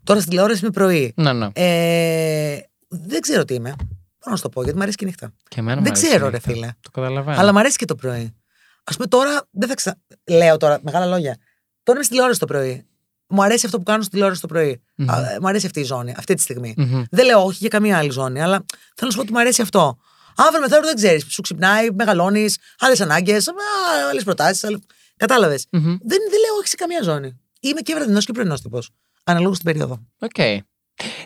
[0.04, 1.12] Τώρα στην τηλεόραση είμαι πρωί.
[1.16, 1.48] Ναι, ναι.
[1.52, 2.58] Ε,
[2.88, 3.74] δεν ξέρω τι είμαι.
[4.28, 5.32] Μπορώ να σου το πω, γιατί μου αρέσει και η νύχτα.
[5.48, 6.52] Και εμένα μου δεν αρέσει η ξέρω, ρε νύχτα.
[6.52, 6.68] φίλε.
[6.80, 7.40] Το καταλαβαίνω.
[7.40, 8.34] Αλλά μου αρέσει και το πρωί.
[8.84, 9.98] Α πούμε τώρα, δεν θα ξα...
[10.24, 11.36] Λέω τώρα μεγάλα λόγια.
[11.82, 12.86] Τώρα είμαι στη τηλεόραση το πρωί.
[13.26, 14.82] Μου αρέσει αυτό που κάνω στη τηλεόραση το πρωί.
[14.94, 15.10] Μμμ.
[15.10, 16.74] Α, ε, μου αρέσει αυτή η ζώνη, αυτή τη στιγμή.
[16.76, 17.04] Μμμ.
[17.10, 18.64] Δεν λέω όχι για καμία άλλη ζώνη, αλλά
[18.94, 19.98] θέλω να σου πω ότι μου αρέσει αυτό.
[20.36, 21.24] Αύριο μεθαύριο δεν ξέρεις.
[21.28, 23.46] Σου ξυπνάει, μεγαλώνεις, άλλες ανάγκες,
[24.10, 24.64] άλλες προτάσεις.
[24.64, 24.80] Άλλες...
[25.16, 25.66] Κατάλαβες.
[25.70, 25.82] Μμμ.
[25.82, 25.98] Δεν,
[26.30, 27.40] δεν λέω όχι σε καμία ζώνη.
[27.60, 28.90] Είμαι και βραδινός και πρωινός τύπος.
[29.24, 30.06] Αναλόγως την περίοδο.
[30.18, 30.64] Οκ.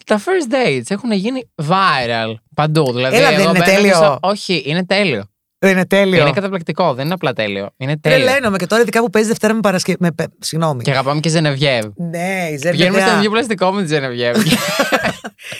[0.06, 2.92] Τα first dates έχουν γίνει viral παντού.
[2.92, 3.94] Δηλαδή, Έλα, δεν εγώ είναι μπαίνω και τέλειο.
[3.94, 5.24] στο- Όχι, είναι τέλειο.
[5.62, 6.20] Δεν είναι τέλειο.
[6.20, 7.70] Είναι καταπληκτικό, δεν είναι απλά τέλειο.
[7.76, 8.24] Είναι τέλειο.
[8.24, 9.96] Τρελαίνομαι και τώρα ειδικά που παίζει Δευτέρα με Παρασκευή.
[10.00, 10.12] Με...
[10.12, 10.82] πε- Συγγνώμη.
[10.82, 11.84] Και αγαπάμε και Ζενεβιέβ.
[11.96, 13.06] Ναι, η Ζέρ Πηγαίνουμε παιδιά.
[13.06, 14.36] στο βιβλίο πλαστικό με τη Ζενεβιέβ.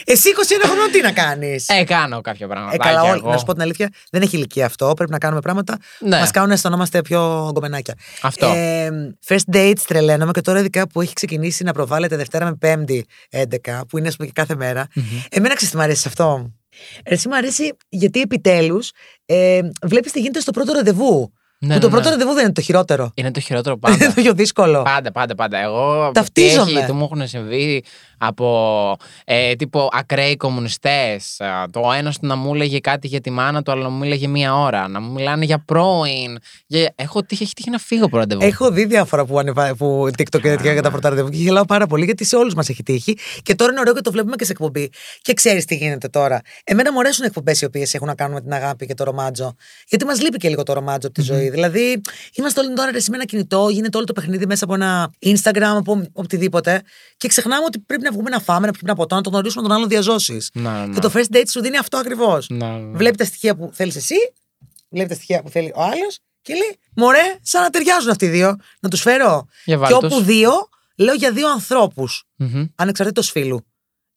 [0.05, 0.29] Εσύ
[0.63, 2.73] 21 χρονών τι να κάνεις; ε, κάνω κάποια πράγματα.
[2.73, 3.21] Ε, καλά, όλοι.
[3.23, 4.93] Να σου πω την αλήθεια, δεν έχει ηλικία αυτό.
[4.95, 5.77] Πρέπει να κάνουμε πράγματα.
[5.99, 6.19] Ναι.
[6.19, 7.93] Μας κάνουν να αισθανόμαστε πιο γκομενάκια.
[8.21, 8.47] Αυτό.
[8.55, 8.89] Ε,
[9.27, 13.81] first dates τρελαίνομαι και τώρα ειδικά που έχει ξεκινήσει να προβάλλεται Δευτέρα με Πέμπτη 11,
[13.89, 14.87] που είναι ας πούμε και κάθε μέρα.
[15.29, 16.51] Εμένα ξέρεις τι μου αρέσει σε αυτό;
[17.03, 18.91] Εσύ μου αρέσει γιατί επιτέλους
[19.25, 21.33] ε, βλέπεις τι γίνεται στο πρώτο ραντεβού.
[21.65, 22.15] Ναι, που το ναι, πρώτο ναι.
[22.15, 23.11] ραντεβού δεν είναι το χειρότερο.
[23.13, 24.13] Είναι το χειρότερο είναι πάντα.
[24.13, 24.81] το πιο δύσκολο.
[24.81, 25.57] Πάντα, πάντα, πάντα.
[25.57, 26.71] Εγώ Ταυτίζομαι.
[26.71, 27.83] τι έχει, τι μου έχουν συμβεί
[28.17, 31.41] από ε, τύπο ακραίοι κομμουνιστές.
[31.71, 34.55] Το ένας να μου έλεγε κάτι για τη μάνα του, αλλά να μου έλεγε μία
[34.55, 34.87] ώρα.
[34.87, 36.37] Να μου μιλάνε για πρώην.
[36.67, 36.93] Για...
[36.95, 38.45] Έχω τύχει, έχει τύχει να φύγω από ραντεβού.
[38.45, 39.75] Έχω δει διάφορα που, ανεβα...
[39.75, 42.53] που TikTok και τέτοια για τα πρώτα ραντεβού και γελάω πάρα πολύ γιατί σε όλους
[42.53, 43.17] μας έχει τύχει.
[43.41, 44.89] Και τώρα είναι ωραίο και το βλέπουμε και σε εκπομπή.
[45.21, 46.41] Και ξέρεις τι γίνεται τώρα.
[46.63, 49.55] Εμένα μου αρέσουν εκπομπές οι οποίες έχουν να κάνουν με την αγάπη και το ρομάτζο.
[49.87, 51.51] Γιατί μας λείπει και λίγο το ρομάτζο από τη ζωή.
[51.53, 52.01] Δηλαδή,
[52.33, 55.75] είμαστε όλοι τώρα ρε, με ένα κινητό, γίνεται όλο το παιχνίδι μέσα από ένα Instagram,
[55.77, 56.81] από οτιδήποτε.
[57.17, 59.61] Και ξεχνάμε ότι πρέπει να βγούμε να φάμε, να πιούμε ένα ποτό, να τον γνωρίσουμε
[59.67, 60.49] τον άλλον διαζώσεις.
[60.53, 60.93] Ναι, ναι.
[60.93, 62.49] Και το first date σου δίνει αυτό ακριβώς.
[62.49, 62.97] Ναι, ναι.
[62.97, 64.15] Βλέπει τα στοιχεία που θέλεις εσύ,
[64.89, 68.29] βλέπει τα στοιχεία που θέλει ο άλλος και λέει: Μωρέ, σαν να ταιριάζουν αυτοί οι
[68.29, 68.55] δύο.
[68.79, 69.47] Να τους φέρω.
[69.65, 70.23] Για και βάλ' όπου τους.
[70.23, 70.51] δύο,
[70.97, 72.65] λέω για δύο ανθρώπους, Μμμ.
[72.75, 73.65] ανεξαρτήτως φίλου.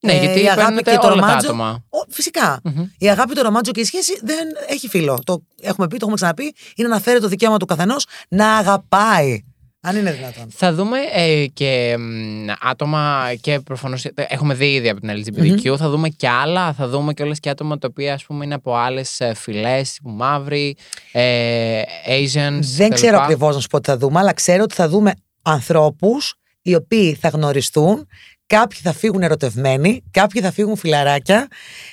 [0.07, 1.49] Ναι, Ε, γιατί η αγάπη παίρνετε και το όλα τα ρομάτζο.
[1.49, 1.85] άτομα.
[1.89, 2.61] Ο, φυσικά.
[2.65, 2.85] Μμμ.
[2.99, 4.39] Η αγάπη, το ρομάτζο και η σχέση δεν
[4.69, 5.19] έχει φίλο.
[5.25, 6.55] Το έχουμε πει, το έχουμε ξαναπεί.
[6.77, 9.45] Είναι να φέρει το δικαίωμα του καθενός να αγαπάει.
[9.81, 10.47] Αν είναι δυνατόν.
[10.51, 15.77] Θα δούμε ε, και μ, άτομα και προφανώς ε, έχουμε δει ήδη από την LGBTQ,
[15.77, 18.55] θα δούμε και άλλα, θα δούμε και όλες και άτομα τα οποία ας πούμε είναι
[18.55, 20.77] από άλλες ε, φυλές, τύπου μαύροι,
[21.13, 22.59] ε, Asians.
[22.61, 23.23] Δεν τα ξέρω λοιπά.
[23.23, 27.15] ακριβώς να σου πω τι θα δούμε, αλλά ξέρω ότι θα δούμε ανθρώπους οι οποίοι
[27.15, 28.07] θα γνωριστούν.
[28.49, 31.47] Κάποιοι θα φύγουν ερωτευμένοι, κάποιοι θα φύγουν φιλαράκια,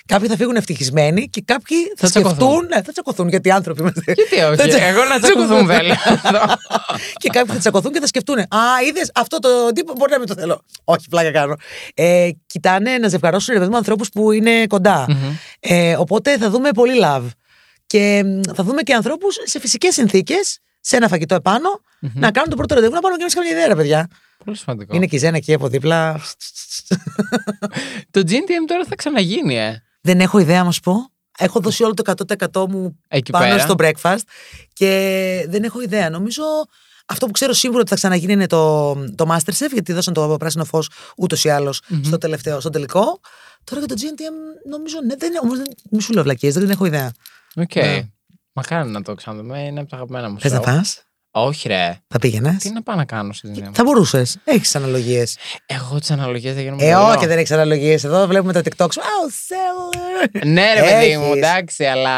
[0.06, 2.38] κάποιοι θα φύγουν ευτυχισμένοι και κάποιοι θα, Θα τσακωθούν.
[2.38, 2.66] σκεφτούν.
[2.68, 4.02] Ναι, θα τσακωθούν γιατί οι άνθρωποι είμαστε.
[4.06, 5.94] Γιατί Θα όχι, τσα- εγώ να τσακωθούν θέλω.
[7.22, 8.40] και κάποιοι θα τσακωθούν και θα σκεφτούν.
[8.40, 8.48] Α,
[8.88, 10.62] είδες αυτό το τύπο, μπορεί να μην το θέλω.
[10.84, 11.56] Όχι, πλάκα κάνω.
[11.94, 15.06] Ε, κοιτάνε να ζευγαρώσουν ρε παιδί μου ανθρώπους που είναι κοντά.
[15.10, 15.36] Μμμ.
[15.60, 17.26] Ε, οπότε θα δούμε πολύ love.
[17.88, 21.70] Και μ, θα δούμε και ανθρώπους σε φυσικές συνθήκες, σε ένα φαγητό επάνω,
[22.14, 24.08] να κάνουν το πρώτο ραντεβού να πάρουμε και εμείς καμιά ιδέα, ρε παιδιά.
[24.46, 24.96] Πολύ σημαντικό.
[24.96, 26.20] Είναι και η Ζένα εκεί από δίπλα.
[28.12, 29.84] Το GNTM τώρα θα ξαναγίνει, ε.
[30.02, 30.94] Δεν έχω ιδέα, να σου πω.
[31.38, 32.14] Έχω δώσει όλο το
[32.54, 33.60] 100% μου Εκεί πάνω πέρα.
[33.60, 34.22] στο breakfast
[34.74, 36.10] και δεν έχω ιδέα.
[36.10, 36.44] Νομίζω
[37.06, 40.66] αυτό που ξέρω σίγουρα ότι θα ξαναγίνει είναι το, το Masterchef, γιατί δώσαν το πράσινο
[40.66, 43.20] φως ούτως ή άλλως στο τελευταίο, στο τελικό.
[43.64, 46.86] Τώρα για το GNTM νομίζω ναι, δεν, όμως δεν, μη σου λέω βλακίες, δεν έχω
[46.86, 47.12] ιδέα.
[47.56, 47.76] Οκ.
[47.76, 48.10] Ναι.
[48.54, 50.40] Μακάρι να το ξαναδούμε, είναι από τα αγαπημένα μου.
[50.40, 50.64] Θες να show.
[50.64, 50.86] πα.
[51.36, 51.98] Όχι, ρε.
[52.08, 53.72] Θα πήγαινες; Τι να πάω να κάνω στη Disneyland.
[53.74, 54.38] Θα μπορούσες.
[54.44, 55.38] Έχεις αναλογίες.
[55.66, 56.84] Εγώ τις αναλογίες δεν γίνομαι.
[56.84, 57.16] Ε, πολύ.
[57.18, 58.04] όχι, δεν έχεις αναλογίες.
[58.04, 59.02] Εδώ βλέπουμε τα TikTok σου.
[59.02, 60.40] Best seller.
[60.46, 61.36] Ναι, ρε παιδί μου, Έχεις.
[61.38, 62.12] εντάξει, αλλά.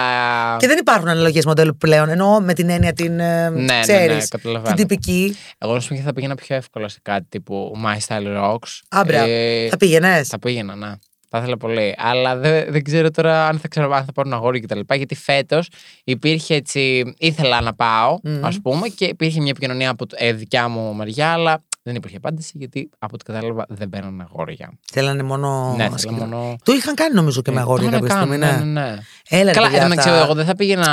[0.57, 2.09] Και δεν υπάρχουν αναλογίες μοντέλου πλέον.
[2.09, 3.15] Εννοώ με την έννοια την.
[3.15, 4.75] ναι, ναι, ξέρεις, καταλαβαίνω.
[4.75, 5.35] την τυπική.
[5.57, 8.79] Εγώ να σου πω και θα πήγαινα πιο εύκολα σε κάτι τύπου My Style Rocks.
[8.89, 9.19] Άμπρα.
[9.21, 10.91] Ε, Θα πήγαινες; Θα πήγαινα, ναι.
[11.35, 11.95] Θα ήθελα πολύ.
[11.97, 14.79] Αλλά δεν, δεν ξέρω τώρα αν θα ξέρω αν θα πάρουν αγόρι κτλ.
[14.95, 15.69] Γιατί φέτος
[16.03, 17.13] υπήρχε έτσι.
[17.17, 18.45] ήθελα να πάω, Μμμ.
[18.45, 22.17] ας πούμε, και υπήρχε μια επικοινωνία από το- ε, δικιά μου μεριά, αλλά δεν υπήρχε
[22.17, 24.77] απάντηση γιατί από ό,τι κατάλαβα δεν παίρνουν αγόρια.
[24.91, 25.73] Θέλανε μόνο.
[25.77, 26.35] ναι, θέλω συγκεκριμένα.
[26.37, 26.55] μόνο.
[26.63, 28.37] Το είχαν κάνει νομίζω και με Ε, αγόρια το είχαν κάποια στιγμή.
[28.45, 28.81] κάνει, Ναι.
[28.81, 28.97] ναι, ναι.
[29.29, 30.23] Έλα, ρε, Καλά, παιδιά, εν τω μεταξύ, αυτά.
[30.23, 30.87] εγώ δεν θα πήγαινα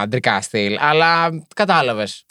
[0.00, 2.24] αντρικά στυλ, αλλά κατάλαβες.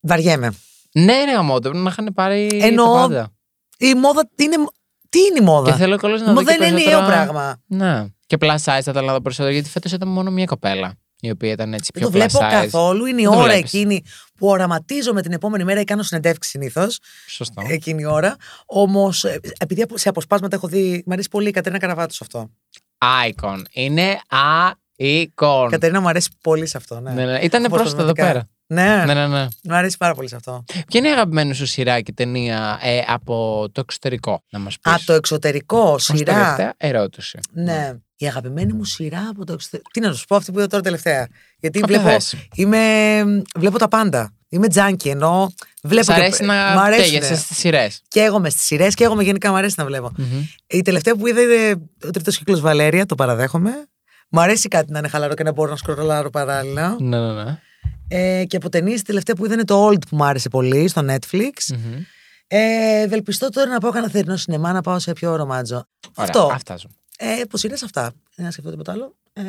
[0.00, 0.54] Βαριέμαι.
[0.92, 2.48] Ναι, ρε, αμό, πρέπει να είχαν πάρει.
[2.62, 3.32] Εννοώ, τα πάντα.
[3.78, 4.28] Η μόδα.
[4.34, 4.56] Τι είναι,
[5.12, 6.32] τι είναι η μόδα; Και θέλω καλώ να η δω.
[6.32, 7.56] μόδα και είναι ενιαίο περισσότερα- πράγμα.
[7.66, 8.06] Ναι.
[8.26, 10.94] Και plus size θα ήθελα να δω περισσότερο, γιατί φέτος ήταν μόνο μία κοπέλα.
[11.24, 12.62] Η οποία ήταν έτσι Δεν πιο το βλέπω plus size.
[12.62, 13.06] καθόλου.
[13.06, 13.72] Είναι η Δεν το ώρα βλέπεις.
[13.74, 14.02] εκείνη
[14.38, 16.98] που οραματίζομαι την επόμενη μέρα ή κάνω συνεντεύξεις συνήθως.
[17.26, 17.62] Σωστό.
[17.68, 18.36] Εκείνη η ώρα.
[18.66, 19.24] Όμως,
[19.58, 21.02] επειδή από- σε αποσπάσματα έχω δει.
[21.06, 22.50] Μ' αρέσει πολύ η Κατερίνα Καραβάτου σε αυτό.
[23.28, 23.62] Icon.
[23.72, 24.72] Είναι icon.
[24.96, 25.26] Η
[25.70, 27.00] Κατερίνα μου αρέσει πολύ σε αυτό.
[27.00, 27.38] Ναι, Ναι, ναι.
[27.38, 28.26] Ήταν πρόσφατα εδώ Αποσπασματικά.
[28.26, 28.48] πέρα.
[28.72, 29.46] Ναι, Ναι, ναι, ναι.
[29.64, 30.64] μου αρέσει πάρα πολύ σε αυτό.
[30.66, 34.92] Ποια είναι η αγαπημένη σου σειρά και ταινία ε, από το εξωτερικό, να μας πεις;
[34.92, 36.32] Από το εξωτερικό, σειρά.
[36.34, 37.38] Τελευταία ερώτηση.
[37.52, 37.92] Ναι.
[38.16, 39.90] Η αγαπημένη μου σειρά από το εξωτερικό.
[39.92, 41.28] Τι να σου πω, αυτή που είδα τώρα τελευταία.
[41.58, 42.34] Γιατί Όποια βλέπω, θες.
[42.54, 42.78] είμαι,
[43.56, 44.32] βλέπω τα πάντα.
[44.48, 45.52] Είμαι τζάνκι, ενώ
[45.82, 46.02] βλέπω.
[46.04, 47.06] Σ' και- αρέσει μ' να αρέσουνε.
[47.08, 48.02] καίγεσαι στις σειρές.
[48.08, 50.12] Και εγώ μες στις σειρές και εγώ με γενικά μου αρέσει να βλέπω.
[50.66, 53.70] Η τελευταία που είδα είναι ο τρίτος κύκλος Βαλέρια, το παραδέχομαι.
[54.28, 56.96] Μου αρέσει κάτι να είναι χαλαρό και να μπορώ να σκρολάρω παράλληλα.
[57.00, 57.58] Ναι, ναι, ναι.
[58.08, 60.88] Ε, και από ταινίες, η τελευταία που είδα είναι το Old που μου άρεσε πολύ
[60.88, 61.50] στο Netflix.
[61.76, 62.02] Μμμ.
[62.46, 65.74] Ε, ευελπιστώ τώρα να πάω κανένα θερινό σινεμά, να πάω σε πιο ρομάτζο.
[65.74, 65.86] Ωραία,
[66.30, 66.50] Αυτό.
[66.52, 66.88] Αυτά ζω.
[67.18, 69.16] Ε, από σειρέ αυτά; Δεν να σκεφτώ τίποτα άλλο.
[69.32, 69.42] Ε,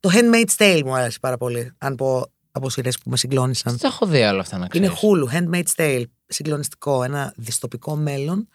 [0.00, 1.72] το Handmaid's Tale μου άρεσε πάρα πολύ.
[1.78, 3.72] Αν πω από σειρές που με συγκλώνησαν.
[3.72, 4.88] Δεν τα έχω δει όλα αυτά να ξέρεις.
[4.88, 6.04] Είναι Hulu, Handmaid's Tale.
[6.26, 7.02] Συγκλονιστικό.
[7.02, 8.48] Ένα δυστοπικό μέλλον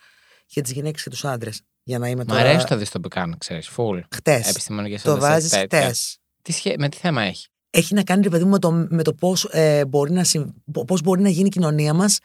[0.47, 1.61] για τις γυναίκες και τους άντρες.
[1.83, 2.39] Για να είμαι Μ' τώρα.
[2.39, 3.67] αρέσει το δυστοπικά, να ξέρεις.
[3.67, 3.99] Φουλ.
[4.15, 4.49] Χτες.
[4.49, 5.81] Επιστημονικές Το βάζεις τέτοια.
[5.81, 6.17] χτες.
[6.41, 6.75] Τι σχέ...
[6.77, 7.47] Με τι θέμα έχει;
[7.77, 10.49] Έχει να κάνει, ρε παιδί μου, με το, με το πώς ε, μπορεί, να συμ-
[10.87, 12.19] πώς μπορεί να γίνει η κοινωνία μας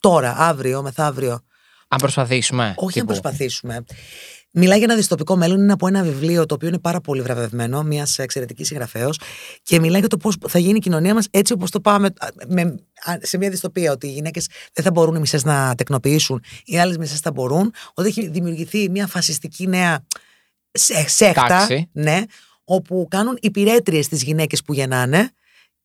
[0.00, 1.40] τώρα, αύριο, μεθαύριο.
[1.88, 2.74] Αν προσπαθήσουμε.
[2.76, 3.12] Όχι τύπου.
[3.12, 3.84] να προσπαθήσουμε.
[4.56, 7.82] Μιλάει για ένα δυστοπικό μέλλον, είναι από ένα βιβλίο το οποίο είναι πάρα πολύ βραβευμένο,
[7.82, 9.18] μιας εξαιρετικής συγγραφέως,
[9.62, 12.08] και μιλάει για το πώς θα γίνει η κοινωνία μας έτσι όπως το πάμε
[12.48, 12.62] με,
[13.04, 13.92] α, σε μια δυστοπία.
[13.92, 17.72] Ότι οι γυναίκες δεν θα μπορούν οι μισές να τεκνοποιήσουν, οι άλλες μισές θα μπορούν.
[17.94, 20.04] Ότι έχει δημιουργηθεί μια φασιστική νέα
[20.72, 21.88] σε- σέχτα, Τάξη.
[21.92, 22.22] ναι,
[22.64, 25.30] όπου κάνουν υπηρέτριες στι γυναίκες που γεννάνε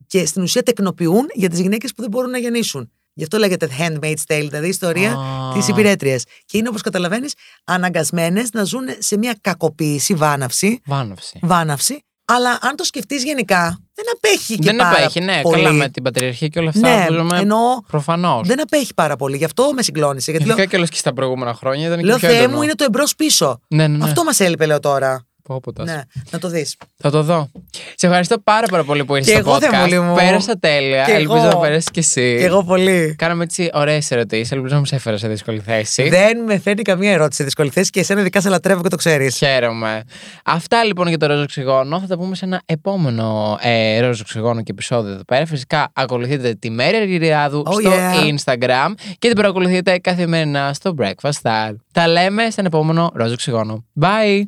[0.08, 2.92] και στην ουσία τεκνοποιούν για τις γυναίκες που δεν μπορούν να γεννήσουν.
[3.14, 5.54] Γι' αυτό λέγεται Handmaid's Tale, δηλαδή η ιστορία Α.
[5.54, 6.24] της υπηρέτριας.
[6.46, 11.40] Και είναι όπως καταλαβαίνεις, αναγκασμένες να ζουν σε μια κακοποίηση, βάναυση, Βάναυση.
[11.42, 12.04] βάναυση.
[12.26, 15.42] Αλλά αν το σκεφτείς γενικά, δεν απέχει και Δεν πάρα απέχει, ναι.
[15.42, 15.56] πολύ.
[15.64, 17.38] Καλά με την πατριαρχία και όλα αυτά Ναι, που ζούμε.
[17.40, 18.48] εννοώ Προφανώς.
[18.48, 19.38] δεν απέχει πάρα πολύ.
[19.38, 20.32] Γι' αυτό με συγκλώνησε.
[20.32, 22.56] Γιατί Ειδικά λέω, και όλες και στα προηγούμενα χρόνια ήταν λέω και πιο Θεέ έντονο.
[22.58, 23.60] μου, είναι το εμπρός πίσω.
[23.68, 24.04] Ναι, ναι, ναι.
[24.04, 25.28] Αυτό μας έλειπε, λέω τώρα.
[25.44, 25.94] Πω, πω, τάσο.
[25.94, 26.76] Ναι, να το δεις.
[26.98, 27.50] Θα το δω.
[27.96, 29.70] Σε ευχαριστώ πάρα, πάρα πολύ που ήρθες Και στο εγώ, podcast.
[29.72, 30.16] Θεομούλη μου.
[30.16, 31.04] Πέρασα τέλεια.
[31.04, 31.48] Και Ελπίζω εγώ.
[31.48, 32.36] να περάσεις κι εσύ.
[32.40, 33.16] Και εγώ πολύ.
[33.18, 34.52] Κάναμε έτσι ωραίες ερωτήσεις.
[34.52, 36.10] Ελπίζω να μου σε έφερα σε δύσκολη θέση.
[36.10, 38.96] Δεν με φέρνει καμία ερώτηση σε δύσκολη θέση και εσένα ειδικά σε λατρεύω και το
[38.96, 39.38] ξέρεις.
[39.38, 40.04] Χαίρομαι.
[40.46, 42.00] Αυτά λοιπόν για το Ρόζο Οξυγόνο.
[42.00, 45.46] Θα τα πούμε σε ένα επόμενο ε, Ρόζο Οξυγόνο και επεισόδιο εδώ πέρα.
[45.46, 48.34] Φυσικά ακολουθείτε τη Μέρη Αργυριάδου Oh, στο yeah.
[48.36, 51.72] Instagram και την παρακολουθείτε καθημερινά στο Breakfast Star.
[51.94, 53.86] Τα λέμε στον επόμενο Ρόζο Οξυγόνο.
[54.02, 54.42] Bye!